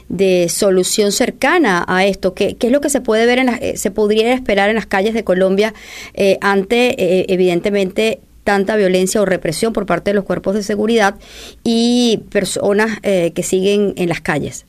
[0.09, 2.35] de- solución cercana a esto.
[2.35, 5.15] ¿Qué, es lo que se puede ver, en eh, se podría esperar en las calles
[5.15, 5.75] de Colombia
[6.15, 11.17] eh, ante, eh, evidentemente, tanta violencia o represión por parte de los cuerpos de seguridad
[11.65, 14.65] y personas eh, que siguen en las calles?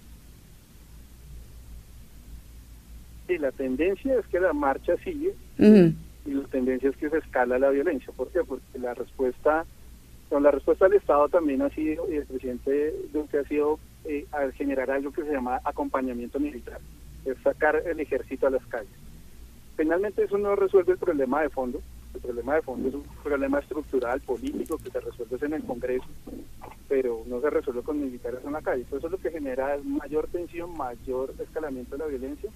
[3.29, 7.59] Y la tendencia es que la marcha sigue y la tendencia es que se escala
[7.59, 8.11] la violencia.
[8.17, 8.43] ¿Por qué?
[8.43, 9.65] Porque la respuesta,
[10.29, 14.25] con la respuesta del Estado también ha sido, y el presidente Duque ha sido eh,
[14.31, 16.79] al generar algo que se llama acompañamiento militar,
[17.23, 18.89] es sacar el ejército a las calles.
[19.77, 21.81] Finalmente eso no resuelve el problema de fondo,
[22.15, 26.07] el problema de fondo es un problema estructural, político, que se resuelve en el Congreso,
[26.87, 28.85] pero no se resuelve con militares en la calle.
[28.91, 32.49] Eso lo que genera es mayor tensión, mayor escalamiento de la violencia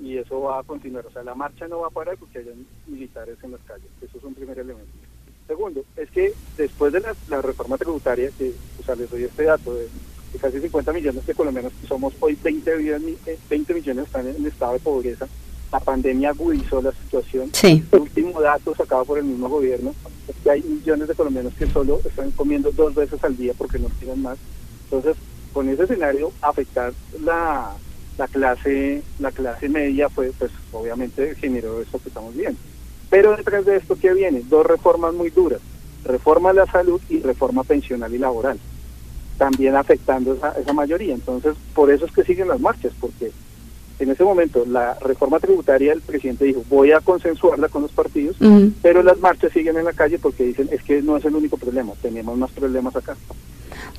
[0.00, 1.06] y eso va a continuar.
[1.06, 3.86] O sea, la marcha no va a parar porque hay militares en las calles.
[4.02, 4.90] Eso es un primer elemento.
[5.46, 9.42] Segundo, es que después de la, la reforma tributaria, que o sea, les doy este
[9.44, 9.82] dato de,
[10.32, 14.26] de casi 50 millones de colombianos que somos, hoy 20, millones- eh, 20 millones están
[14.26, 15.26] en estado de pobreza.
[15.70, 17.50] La pandemia agudizó la situación.
[17.52, 17.84] Sí.
[17.92, 19.92] El último dato sacado por el mismo gobierno
[20.28, 23.78] es que hay millones de colombianos que solo están comiendo dos veces al día porque
[23.78, 24.38] no tienen más.
[24.84, 25.16] Entonces,
[25.52, 27.74] con ese escenario, afectar la,
[28.18, 32.58] la clase la clase media fue, pues, obviamente generó eso que estamos viendo.
[33.10, 34.42] Pero detrás de esto, ¿qué viene?
[34.48, 35.60] Dos reformas muy duras.
[36.04, 38.58] Reforma a la salud y reforma pensional y laboral.
[39.38, 41.14] También afectando esa, esa mayoría.
[41.14, 43.32] Entonces, por eso es que siguen las marchas, porque
[43.98, 48.36] en ese momento la reforma tributaria el presidente dijo, voy a consensuarla con los partidos,
[48.82, 51.56] pero las marchas siguen en la calle porque dicen, es que no es el único
[51.56, 53.16] problema, tenemos más problemas acá.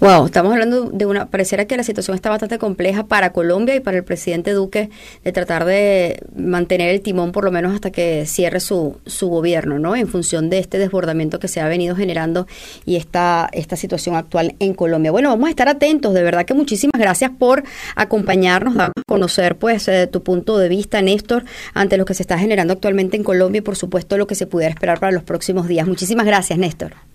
[0.02, 3.80] Wow, estamos hablando de una, pareciera que la situación está bastante compleja para Colombia y
[3.80, 4.90] para el presidente Duque
[5.24, 9.80] de tratar de mantener el timón por lo menos hasta que cierre su, su gobierno,
[9.80, 9.96] ¿no?
[9.96, 12.46] En función de este desbordamiento que se ha venido generando
[12.86, 15.12] y esta, esta situación actual en Colombia.
[15.12, 17.64] Bueno, vamos a estar atentos, de verdad que muchísimas gracias por
[17.96, 22.38] acompañarnos, a conocer pues eh, tu punto de vista, Néstor, ante lo que se está
[22.38, 25.70] generando actualmente en Colombia y por supuesto lo que se pudiera esperar para los próximos
[25.70, 25.88] días.
[25.88, 27.15] Muchísimas gracias, Néstor.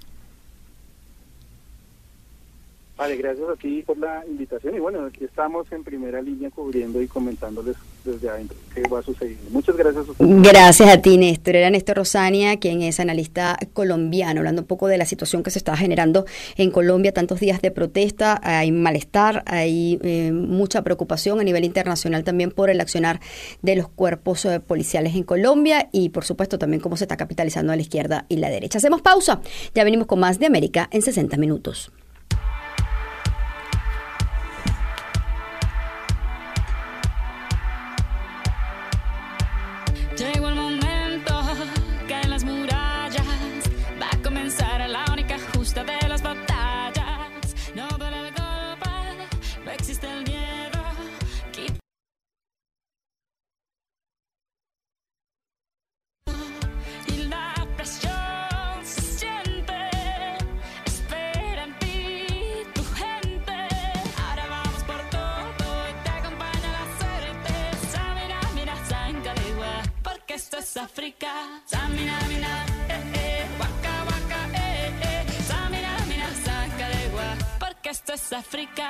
[3.00, 7.00] Vale, gracias a ti por la invitación y bueno, aquí estamos en primera línea cubriendo
[7.00, 9.38] y comentándoles desde adentro qué va a suceder.
[9.48, 10.42] Muchas gracias a ustedes.
[10.42, 11.56] Gracias a ti, Néstor.
[11.56, 15.58] Era Néstor Rosania, quien es analista colombiano, hablando un poco de la situación que se
[15.58, 16.26] está generando
[16.58, 22.22] en Colombia, tantos días de protesta, hay malestar, hay eh, mucha preocupación a nivel internacional
[22.22, 23.20] también por el accionar
[23.62, 27.72] de los cuerpos eh, policiales en Colombia y por supuesto también cómo se está capitalizando
[27.72, 28.76] a la izquierda y la derecha.
[28.76, 29.40] Hacemos pausa,
[29.74, 31.90] ya venimos con más de América en 60 minutos.
[70.82, 71.28] África.
[71.66, 75.42] Samina, mira, eh, eh, waka, waka, eh, eh.
[75.46, 78.88] Samina, mira, Sangalegua, porque esto es África.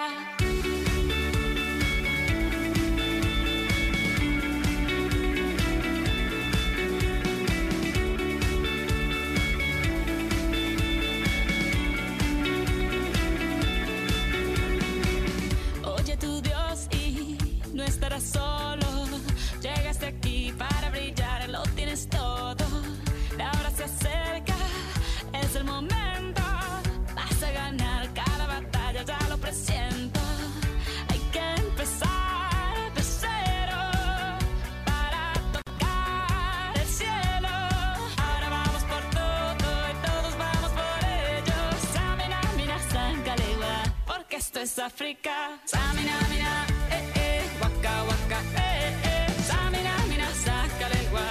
[44.61, 45.59] Es África.
[45.65, 49.27] Samina, mira, eh, eh, waka, waka, eh, eh.
[49.49, 51.27] Samina, mira, Sangalegua,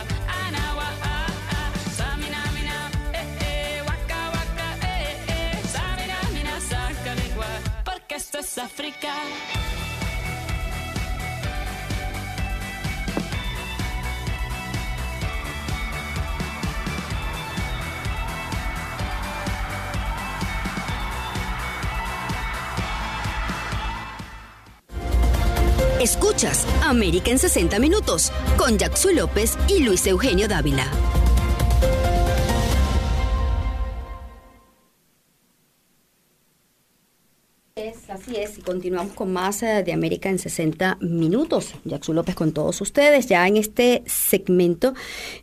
[0.47, 1.71] anawa, ah, ah.
[1.97, 2.79] Samina, mira,
[3.13, 5.61] eh, eh, waka, waka, eh, eh.
[5.73, 7.47] Samina, mira, Sangalegua,
[7.85, 9.13] porque esto es África.
[25.99, 31.18] Escuchas América en 60 minutos con Jackson López y Luis Eugenio Dávila.
[38.29, 41.73] Así es, y continuamos con más eh, de América en 60 minutos.
[41.83, 43.27] Jackson López con todos ustedes.
[43.27, 44.93] Ya en este segmento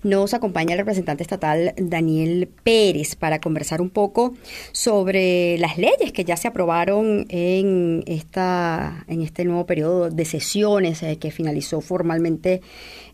[0.04, 4.34] nos acompaña el representante estatal Daniel Pérez para conversar un poco
[4.70, 11.02] sobre las leyes que ya se aprobaron en, esta, en este nuevo periodo de sesiones
[11.02, 12.62] eh, que finalizó formalmente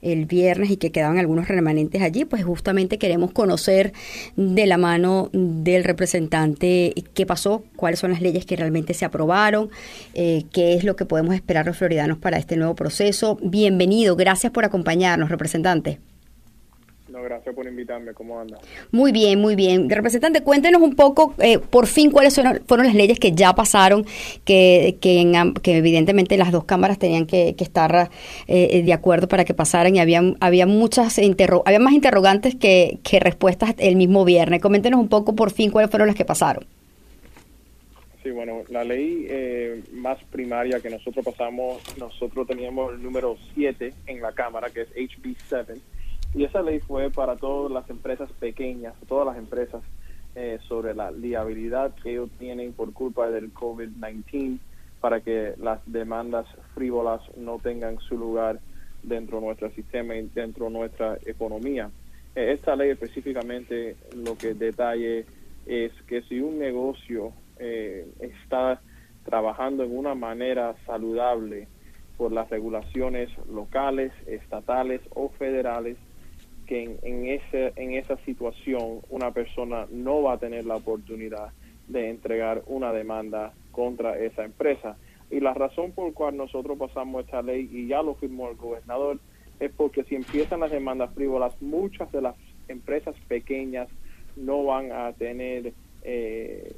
[0.03, 2.25] el viernes y que quedaban algunos remanentes allí.
[2.25, 3.93] Pues justamente queremos conocer
[4.37, 9.71] de la mano del representante qué pasó, cuáles son las leyes que realmente se aprobaron,
[10.15, 13.38] eh, qué es lo que podemos esperar los floridanos para este nuevo proceso.
[13.43, 15.99] Bienvenido, gracias por acompañarnos, representante.
[17.12, 18.14] No, gracias por invitarme.
[18.14, 18.59] ¿Cómo anda?
[18.90, 19.90] Muy bien, muy bien.
[19.90, 24.07] Representante, cuéntenos un poco, eh, por fin, cuáles son- fueron las leyes que ya pasaron,
[24.46, 28.09] que, que, en que evidentemente las dos cámaras tenían que, que estar
[28.48, 32.98] eh, de acuerdo para que pasaran y había, había muchas interro había más interrogantes que,
[33.03, 34.62] que respuestas el mismo viernes.
[34.62, 36.64] Coméntenos un poco, por fin, cuáles fueron las que pasaron.
[38.22, 43.92] Sí, bueno, la ley eh, más primaria que nosotros pasamos, nosotros teníamos el número 7
[44.07, 45.75] en la Cámara, que es HB 7,
[46.35, 49.83] y esa ley fue para todas las empresas pequeñas, todas las empresas,
[50.35, 54.59] eh, sobre la liabilidad que ellos tienen por culpa del COVID-19
[54.99, 58.61] para que las demandas frívolas no tengan su lugar
[59.03, 61.90] dentro de nuestro sistema y dentro de nuestra economía.
[62.35, 65.27] Eh, esta ley específicamente lo que detalle
[65.66, 68.81] es que si un negocio eh, está
[69.25, 71.68] trabajando en una manera saludable
[72.16, 75.99] por las regulaciones locales, estatales o federales,
[76.73, 81.51] que en, en, ese, en esa situación una persona no va a tener la oportunidad
[81.87, 84.97] de entregar una demanda contra esa empresa.
[85.31, 88.57] Y la razón por la cual nosotros pasamos esta ley y ya lo firmó el
[88.57, 89.19] gobernador
[89.61, 92.37] es porque si empiezan las demandas frívolas, muchas de las
[92.69, 93.89] empresas pequeñas
[94.37, 96.73] no van a tener eh,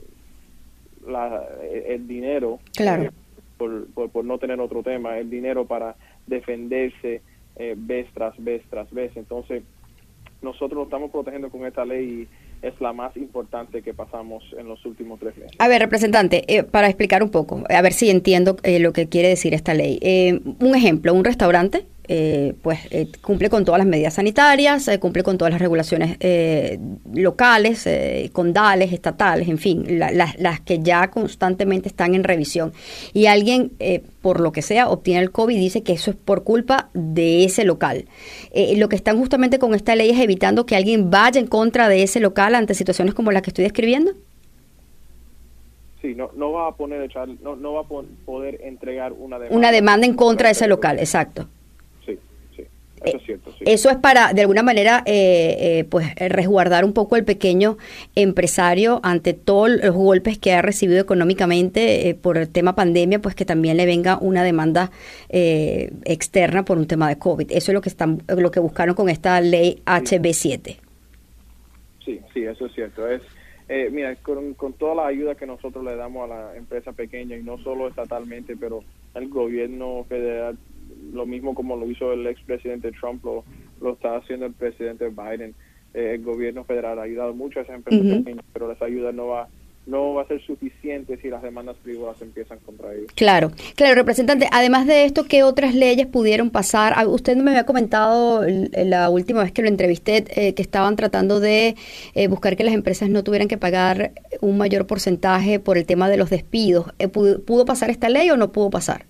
[1.06, 1.46] la,
[1.86, 3.04] el dinero Claro.
[3.04, 3.10] eh,
[3.56, 5.94] por, por, por no tener otro tema, el dinero para
[6.26, 7.22] defenderse
[7.56, 9.16] eh, vez tras vez tras vez.
[9.16, 9.62] Entonces,
[10.42, 12.28] nosotros lo estamos protegiendo con esta ley
[12.62, 15.56] y es la más importante que pasamos en los últimos tres meses.
[15.58, 19.08] A ver, representante, eh, para explicar un poco, a ver si entiendo eh, lo que
[19.08, 19.98] quiere decir esta ley.
[20.02, 24.98] Eh, un ejemplo, un restaurante, eh, pues eh, cumple con todas las medidas sanitarias, eh,
[24.98, 26.78] cumple con todas las regulaciones eh,
[27.14, 27.88] locales,
[28.32, 32.72] condales, estatales, en fin, la- las- las que ya constantemente están en revisión.
[33.12, 36.16] Y alguien, eh, por lo que sea, obtiene el COVID y dice que eso es
[36.16, 38.04] por culpa de ese local.
[38.76, 42.02] Lo que están justamente con esta ley es evitando que alguien vaya en contra de
[42.02, 44.12] ese local ante situaciones como las que estoy describiendo.
[46.00, 47.84] Sí, no, no va a poner echar, no, no va a
[48.26, 49.56] poder entregar una demanda.
[49.56, 51.48] Una demanda en contra de ese local, exacto.
[53.04, 53.52] Sí, eso es cierto.
[53.52, 53.64] Sí.
[53.66, 57.76] Eso es para, de alguna manera, eh, eh, pues eh, resguardar un poco el pequeño
[58.14, 63.34] empresario ante todos los golpes que ha recibido económicamente eh, por el tema pandemia, pues
[63.34, 64.90] que también le venga una demanda
[65.28, 67.52] eh, externa por un tema de COVID.
[67.52, 70.76] Eso es lo que están, lo que buscaron con esta ley HB7.
[72.04, 73.08] Sí, sí, eso es cierto.
[73.08, 73.22] Es,
[73.68, 77.36] eh, mira, con, con toda la ayuda que nosotros le damos a la empresa pequeña,
[77.36, 78.84] y no solo estatalmente, pero
[79.14, 80.58] el gobierno federal,
[81.14, 83.44] lo mismo como lo hizo el expresidente Trump, lo,
[83.80, 85.54] lo está haciendo el presidente Biden.
[85.94, 89.28] Eh, el gobierno federal ha ayudado mucho a esas empresas pequeñas, pero esa ayuda no
[89.28, 89.48] va
[89.86, 93.08] no va a ser suficiente si las demandas privadas empiezan contra ellos.
[93.14, 94.48] Claro, claro, representante.
[94.50, 96.94] Además de esto, ¿qué otras leyes pudieron pasar?
[96.96, 100.96] Ah, Usted me había comentado l- la última vez que lo entrevisté eh, que estaban
[100.96, 101.74] tratando de
[102.14, 106.08] eh, buscar que las empresas no tuvieran que pagar un mayor porcentaje por el tema
[106.08, 106.86] de los despidos.
[106.98, 109.04] Eh, ¿pudo, pudo pasar esta ley o no pudo pasar?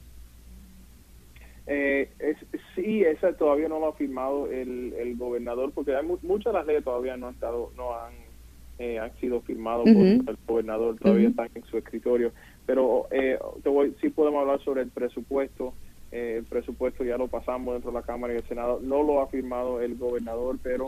[1.66, 2.36] Eh, es,
[2.74, 6.58] sí, esa todavía no lo ha firmado el, el gobernador, porque hay mu- muchas de
[6.58, 8.12] las leyes todavía no han estado, no han,
[8.78, 11.30] eh, han sido firmadas por el gobernador, todavía Ujú.
[11.30, 12.32] están en su escritorio.
[12.66, 15.74] Pero eh, te voy, sí podemos hablar sobre el presupuesto.
[16.10, 18.78] Eh, el presupuesto ya lo pasamos dentro de la Cámara y el Senado.
[18.82, 20.84] No lo ha firmado el gobernador, pero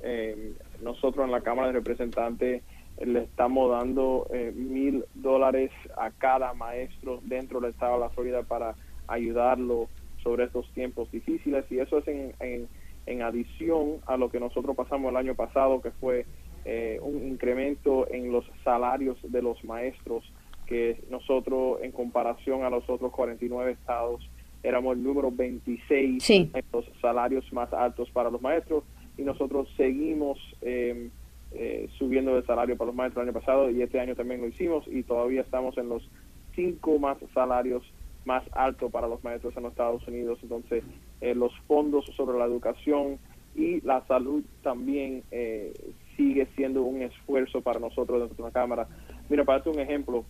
[0.00, 2.62] eh, nosotros en la Cámara de Representantes
[2.98, 8.42] le estamos dando eh, mil dólares a cada maestro dentro del estado de la Florida
[8.42, 8.76] para
[9.06, 9.88] ayudarlo
[10.22, 12.68] sobre estos tiempos difíciles y eso es en, en,
[13.06, 16.26] en adición a lo que nosotros pasamos el año pasado que fue
[16.64, 20.24] eh, un incremento en los salarios de los maestros
[20.66, 24.28] que nosotros en comparación a los otros 49 estados
[24.62, 26.50] éramos el número 26 Sí.
[26.52, 28.84] en los salarios más altos para los maestros
[29.16, 31.08] y nosotros seguimos eh,
[31.52, 34.46] eh, subiendo el salario para los maestros el año pasado y este año también lo
[34.48, 36.08] hicimos y todavía estamos en los
[36.54, 37.82] cinco más salarios
[38.24, 40.38] más altos para los maestros en los Estados Unidos.
[40.42, 40.84] Entonces,
[41.20, 43.18] eh, los fondos sobre la educación
[43.54, 45.72] y la salud también eh,
[46.16, 48.88] sigue siendo un esfuerzo para nosotros dentro de la Cámara.
[49.28, 50.24] Mira, para darte un ejemplo,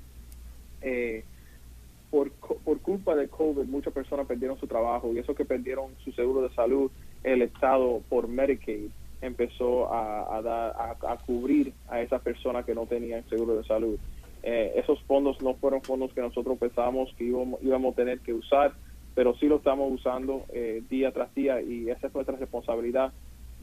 [0.82, 1.24] eh,
[2.10, 6.12] por, por culpa de COVID muchas personas perdieron su trabajo y eso que perdieron su
[6.12, 6.90] seguro de salud,
[7.22, 12.86] el Estado por Medicaid empezó a, dar, a, a cubrir a esas personas que no
[12.86, 13.98] tenían seguro de salud.
[14.42, 18.32] Eh, esos fondos no fueron fondos que nosotros pensábamos que íbamos, íbamos a tener que
[18.32, 18.72] usar,
[19.14, 23.12] pero sí lo estamos usando eh, día tras día y esa es nuestra responsabilidad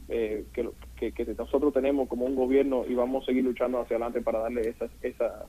[0.08, 3.96] eh, que, que, que nosotros tenemos como un gobierno y vamos a seguir luchando hacia
[3.96, 5.46] adelante para darle esa, esa,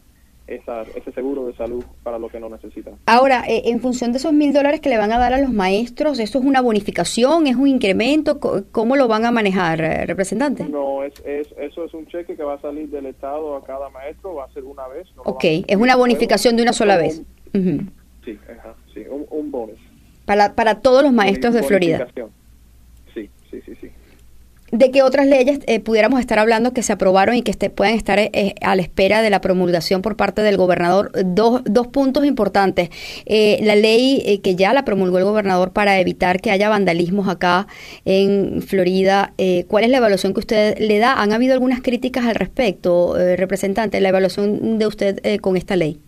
[0.55, 2.95] esa, ese seguro de salud para los que no necesitan.
[3.05, 5.51] Ahora, eh, en función de esos mil dólares que le van a dar a los
[5.51, 8.39] maestros, ¿eso es una bonificación, es un incremento?
[8.71, 10.65] ¿Cómo lo van a manejar, eh, representante?
[10.65, 13.89] No, es, es, eso es un cheque que va a salir del Estado a cada
[13.89, 15.07] maestro, va a ser una vez.
[15.15, 17.21] no lo Ok, es una bonificación de una sola vez.
[17.53, 19.77] Sí, ajá, sí, un, un bonus.
[20.25, 21.99] Para, para todos los maestros de Florida.
[21.99, 22.29] Bonificación.
[23.13, 23.89] Sí, sí, sí, sí.
[24.71, 27.95] ¿De qué otras leyes eh, pudiéramos estar hablando que se aprobaron y que este- puedan
[27.95, 31.11] estar eh, a la espera de la promulgación por parte del gobernador?
[31.25, 32.89] Dos, dos puntos importantes.
[33.25, 37.27] Eh, la ley eh, que ya la promulgó el gobernador para evitar que haya vandalismos
[37.27, 37.65] acá
[38.05, 39.33] en Florida.
[39.37, 41.19] eh, ¿Cuál es la evaluación que usted le da?
[41.19, 45.75] ¿Han habido algunas críticas al respecto, eh, representante, la evaluación de usted eh, con esta
[45.75, 45.99] ley?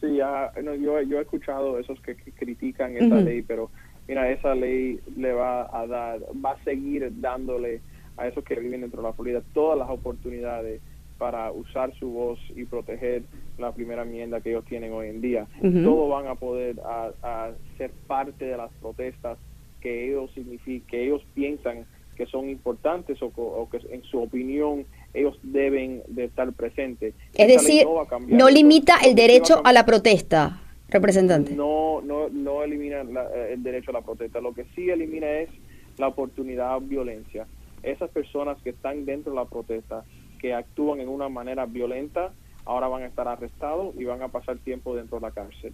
[0.00, 3.14] Sí, ya, no, yo, yo he escuchado esos que, que critican Ujú.
[3.16, 3.70] ley, pero
[4.08, 7.80] mira, esa ley le va a dar, va a seguir dándole
[8.16, 10.80] a esos que viven dentro de la Florida todas las oportunidades
[11.18, 13.22] para usar su voz y proteger
[13.58, 15.46] la primera enmienda que ellos tienen hoy en día.
[15.60, 19.38] Todos van a poder a, a ser parte de las protestas
[19.80, 20.30] que ellos
[20.88, 21.86] que ellos piensan
[22.16, 27.14] que son importantes o, que en su opinión ellos deben de estar presentes.
[27.34, 27.86] Es decir,
[28.26, 31.54] no limita el a derecho a la protesta, representante.
[31.54, 34.40] no, no, no elimina la- eh, el derecho a la protesta.
[34.40, 35.50] Lo que sí elimina es
[35.98, 37.46] la oportunidad a violencia.
[37.82, 40.04] Esas personas que están dentro de la protesta,
[40.40, 42.32] que actúan en una manera violenta,
[42.64, 45.72] ahora van a estar arrestados y van a pasar tiempo dentro de la cárcel.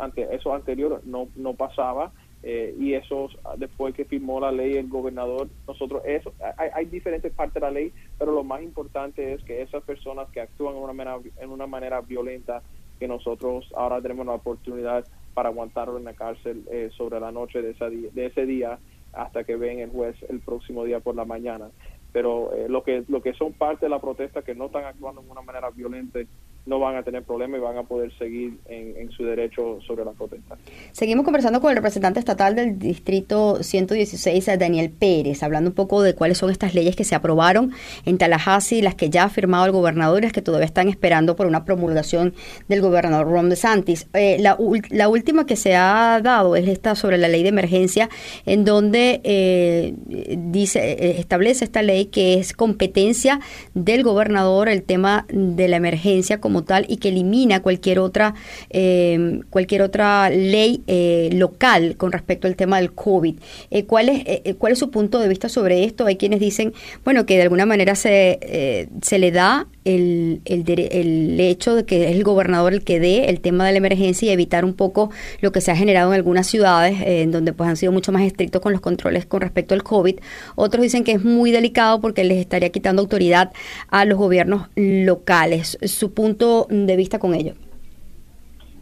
[0.00, 2.12] Ante, eso anterior no, no pasaba
[2.44, 7.32] eh, y eso después que firmó la ley el gobernador nosotros eso hay, hay diferentes
[7.32, 10.82] partes de la ley pero lo más importante es que esas personas que actúan en
[10.84, 12.62] una manera, en una manera violenta
[12.98, 17.62] que nosotros ahora tenemos la oportunidad para aguantarlo en la cárcel eh, sobre la noche
[17.62, 18.78] de, esa de ese día
[19.12, 21.70] hasta que ven el juez el próximo día por la mañana.
[22.12, 25.22] Pero eh, lo que lo que son parte de la protesta que no están actuando
[25.22, 26.20] de una manera violenta
[26.68, 30.12] no van a tener problema y van a poder seguir en, su derecho sobre la
[30.12, 30.56] protesta.
[30.92, 36.02] Seguimos conversando con el representante estatal del distrito 116, eh, Daniel Pérez, hablando un poco
[36.02, 37.72] de cuáles son estas leyes que se aprobaron
[38.04, 41.36] en Tallahassee, las que ya ha firmado el gobernador y las que todavía están esperando
[41.36, 42.34] por una promulgación
[42.68, 44.06] del gobernador Ron DeSantis.
[44.12, 44.58] Eh, la,
[44.90, 48.10] la última que se ha dado es esta sobre la ley de emergencia,
[48.44, 49.94] en donde eh,
[50.36, 53.40] dice eh, establece esta ley que es competencia
[53.74, 58.34] del gobernador el tema de la emergencia como tal y que elimina cualquier otra
[58.70, 63.36] eh, cualquier otra ley eh, local con respecto al tema del COVID.
[63.70, 66.06] Eh, ¿cuál, es, eh, ¿Cuál es su punto de vista sobre esto?
[66.06, 66.72] Hay quienes dicen,
[67.04, 71.84] bueno, que de alguna manera se, eh, se le da el, el, el hecho de
[71.84, 74.74] que es el gobernador el que dé el tema de la emergencia y evitar un
[74.74, 77.92] poco lo que se ha generado en algunas ciudades eh, en donde pues han sido
[77.92, 80.16] mucho más estrictos con los controles con respecto al COVID.
[80.56, 83.52] Otros dicen que es muy delicado porque les estaría quitando autoridad
[83.88, 85.78] a los gobiernos locales.
[85.82, 87.54] Su punto de vista con ello.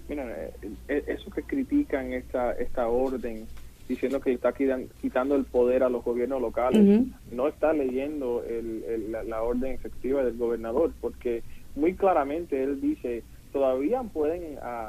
[0.09, 0.53] Mira, eh,
[0.89, 3.47] eh, eso que critican esta esta orden
[3.89, 7.07] diciendo que está quitan- quitando el poder a los gobiernos locales, Ujú.
[7.33, 11.43] no está leyendo el- el- la, la orden efectiva del gobernador, porque
[11.77, 14.89] muy claramente él dice, todavía pueden a,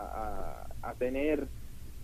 [0.81, 1.45] a- a tener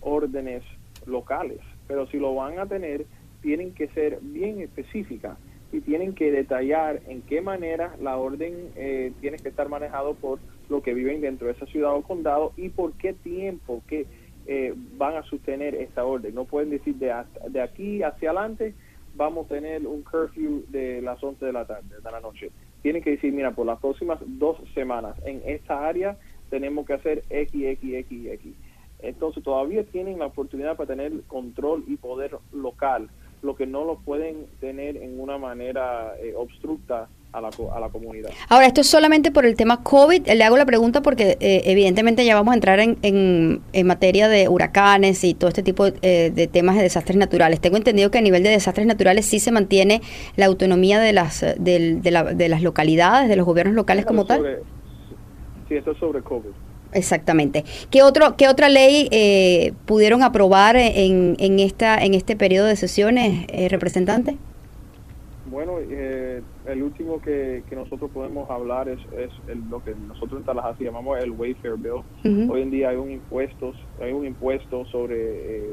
[0.00, 0.62] órdenes
[1.06, 1.58] locales,
[1.88, 3.06] pero si lo van a tener,
[3.42, 5.36] tienen que ser bien específicas
[5.74, 10.38] y tienen que detallar en qué manera la orden eh, tiene que estar manejado por
[10.68, 14.06] lo que viven dentro de esa ciudad o condado y por qué tiempo que
[14.46, 16.32] eh, van a sostener esta orden.
[16.32, 18.74] No pueden decir de, hasta- de aquí hacia adelante
[19.14, 22.52] vamos a tener un curfew de las 11 de la tarde, de la noche.
[22.82, 26.16] Tienen que decir, mira, por las próximas dos semanas en esta área
[26.50, 28.54] tenemos que hacer X, X, X, X.
[29.00, 33.10] Entonces todavía tienen la oportunidad para tener control y poder local,
[33.44, 37.88] lo que no lo pueden tener en una manera eh, obstructa a la, a la
[37.88, 38.30] comunidad.
[38.48, 40.26] Ahora, esto es solamente por el tema COVID.
[40.28, 44.28] Le hago la pregunta porque eh, evidentemente ya vamos a entrar en, en, en materia
[44.28, 47.60] de huracanes y todo este tipo eh, de temas de desastres naturales.
[47.60, 50.00] Tengo entendido que a nivel de desastres naturales sí se mantiene
[50.36, 54.24] la autonomía de las, del- de, la- de las localidades, de los gobiernos locales como
[54.24, 54.38] tal.
[54.38, 54.58] Sobre-
[55.68, 56.50] Sí, esto es sobre COVID.
[56.94, 57.64] Exactamente.
[57.90, 62.76] ¿Qué, otro, qué otra ley eh, pudieron aprobar en, en, esta, en este periodo de
[62.76, 64.36] sesiones, eh, representante?
[65.46, 70.40] Bueno, eh, el último que, que nosotros podemos hablar es, es el- lo que nosotros
[70.40, 72.02] en Tallahassee llamamos el Wayfair Bill.
[72.50, 75.72] Hoy en día hay un impuesto, hay un impuesto sobre eh,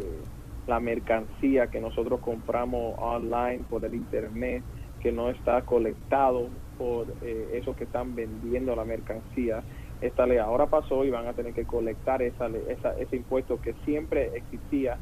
[0.68, 4.64] la mercancía que nosotros compramos online por el internet
[5.00, 9.64] que no está colectado por eh, esos que están vendiendo la mercancía.
[10.02, 13.74] Esta ley ahora pasó y van a tener que colectar esa, esa- ese impuesto que
[13.86, 14.98] siempre existía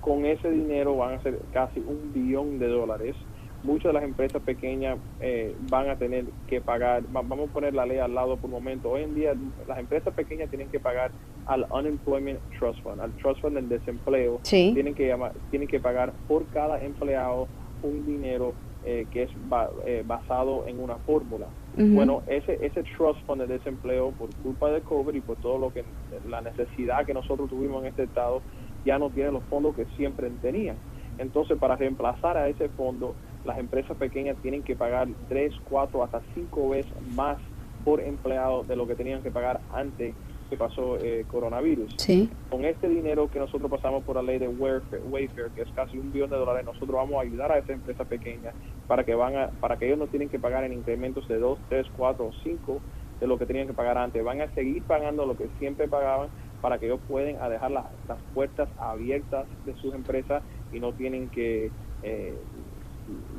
[0.00, 3.14] con ese dinero van a ser casi un billón de dólares.
[3.62, 7.74] Muchas de las empresas pequeñas eh, van a tener que pagar, va- vamos a poner
[7.74, 8.90] la ley al lado por un momento.
[8.90, 9.34] Hoy en día
[9.68, 11.10] las empresas pequeñas tienen que pagar
[11.46, 14.40] al Unemployment Trust Fund, al Trust Fund del desempleo.
[14.42, 14.70] Sí.
[14.72, 17.46] Tienen que llamar, tienen que pagar por cada empleado
[17.82, 18.54] un dinero
[18.86, 21.44] eh, que es ba- eh, basado en una fórmula.
[21.72, 25.72] Bueno, ese ese trust fund de desempleo por culpa de COVID y por todo lo
[25.72, 25.84] que
[26.24, 28.42] la necesidad que nosotros tuvimos en este estado
[28.84, 30.78] ya no tiene los fondos que siempre tenían.
[31.18, 36.22] Entonces, para reemplazar a ese fondo, las empresas pequeñas tienen que pagar tres, cuatro, hasta
[36.34, 37.38] cinco veces más
[37.84, 40.16] por empleado de lo que tenían que pagar antes
[40.50, 41.94] que pasó eh, coronavirus.
[41.96, 42.28] Sí.
[42.50, 45.96] Con este dinero que nosotros pasamos por la ley de Wayfair, Wayfair, que es casi
[45.96, 48.52] un billón de dólares, nosotros vamos a ayudar a esas empresas pequeñas
[48.86, 51.58] para que van a, para que ellos no tienen que pagar en incrementos de 2,
[51.70, 52.80] 3, 4 o 5
[53.20, 54.22] de lo que tenían que pagar antes.
[54.24, 56.28] Van a seguir pagando lo que siempre pagaban
[56.60, 60.42] para que ellos puedan a dejar las, las puertas abiertas de sus empresas
[60.72, 61.70] y no tienen que
[62.02, 62.34] eh,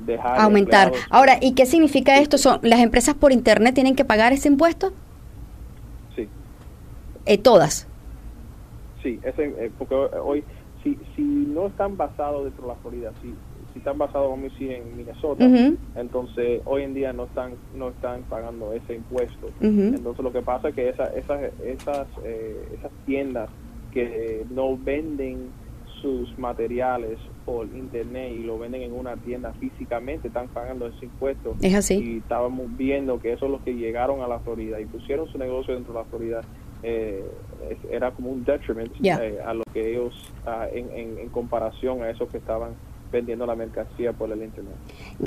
[0.05, 0.88] dejar Aumentar.
[0.88, 2.38] empleados- Ahora, ¿y qué significa esto?
[2.38, 4.91] ¿Son ¿Las empresas por Internet tienen que pagar ese impuesto?
[7.26, 7.88] Eh, todas.
[9.03, 10.43] Sí, ese, eh, porque hoy,
[10.84, 13.34] si, si no están basados dentro de la Florida, si,
[13.74, 15.45] si están basados, vamos a decir, en Minnesota,
[15.95, 19.47] entonces hoy en día no están no están pagando ese impuesto.
[19.61, 23.49] Entonces lo que pasa es que esa, esas, esas, eh, esas tiendas
[23.91, 25.49] que no venden
[26.01, 31.55] sus materiales por internet y lo venden en una tienda físicamente están pagando ese impuesto.
[31.61, 31.95] Es así.
[31.95, 35.74] Y estábamos viendo que esos los que llegaron a la Florida y pusieron su negocio
[35.74, 36.41] dentro de la Florida
[36.84, 37.23] eh,
[37.91, 40.13] era como un detriment eh, a lo que ellos,
[40.45, 42.71] ah, en, en- en comparación a esos que estaban
[43.11, 44.73] vendiendo la mercancía por el Internet.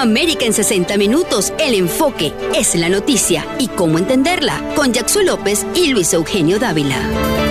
[0.03, 5.67] América en 60 minutos, el enfoque es la noticia y cómo entenderla con Jackson López
[5.75, 7.46] y Luis Eugenio Dávila.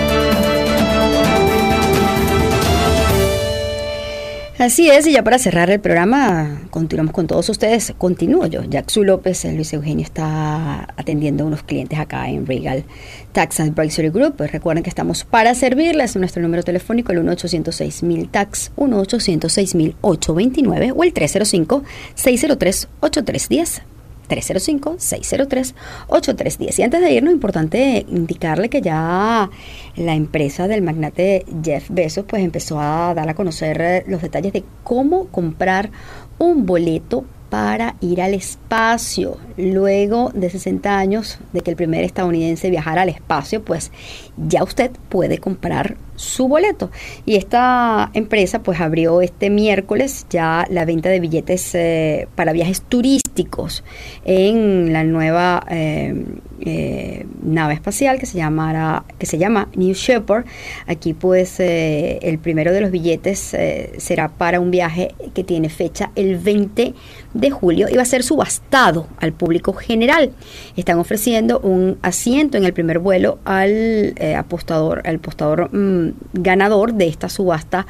[4.66, 7.94] Así es, y ya para cerrar el programa, continuamos con todos ustedes.
[7.96, 8.64] Continúo yo.
[8.64, 12.82] Jackson López, eh, Luis Eugenio está atendiendo a unos clientes acá en Regal
[13.30, 14.34] Tax Advisory Group.
[14.38, 16.16] Pues recuerden que estamos para servirles.
[16.16, 23.82] Nuestro número telefónico, el 1-806-1000 TAX, 1-806-829 o el 305-603-8310.
[24.28, 26.78] 305-603-8310.
[26.78, 29.48] Y antes de irnos, importante indicarle que ya
[29.96, 34.64] la empresa del magnate Jeff Bezos pues empezó a dar a conocer los detalles de
[34.84, 35.90] cómo comprar
[36.38, 39.38] un boleto para ir al espacio.
[39.56, 43.92] Luego de 60 años de que el primer estadounidense viajara al espacio, pues
[44.36, 46.90] ya usted puede comprar su boleto.
[47.24, 52.82] Y esta empresa pues abrió este miércoles ya la venta de billetes eh, para viajes
[52.82, 53.84] turísticos
[54.24, 56.24] en la nueva eh,
[56.60, 60.44] eh, nave espacial que se llamará que se llama New Shepard.
[60.86, 63.56] Aquí pues el primero de los billetes
[63.98, 66.94] será para un viaje que tiene fecha el 20
[67.34, 70.32] de julio y va a ser subastado al público general.
[70.76, 77.28] Están ofreciendo un asiento en el primer vuelo al apostador, al mm, ganador de esta
[77.28, 77.86] subasta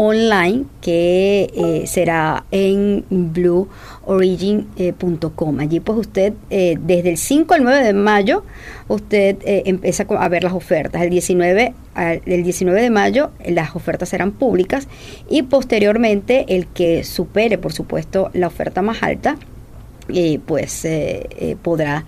[0.00, 5.58] online que eh, será en blueorigin.com.
[5.58, 8.44] Allí pues usted eh, desde el 5 al 9 de mayo
[8.86, 11.02] usted eh, empieza a ver las ofertas.
[11.02, 11.74] El 19,
[12.26, 14.86] el 19 de mayo las ofertas serán públicas
[15.28, 19.36] y posteriormente el que supere por supuesto la oferta más alta
[20.46, 20.86] pues
[21.62, 22.06] podrá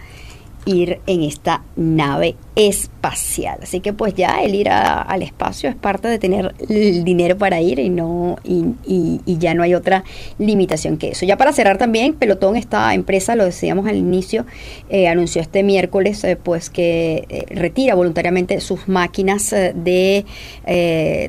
[0.67, 2.37] ir en esta nave
[2.69, 3.59] espacial.
[3.63, 7.61] Así que pues ya el ir al espacio es parte de tener el dinero para
[7.61, 10.05] ir y no y, ya no hay otra
[10.39, 11.25] limitación que eso.
[11.25, 14.45] Ya para cerrar también, Pelotón, esta empresa, lo decíamos al inicio,
[14.91, 20.27] eh, anunció este miércoles eh, pues que eh, retira voluntariamente sus máquinas de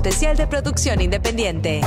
[0.00, 1.82] Especial de producción independiente.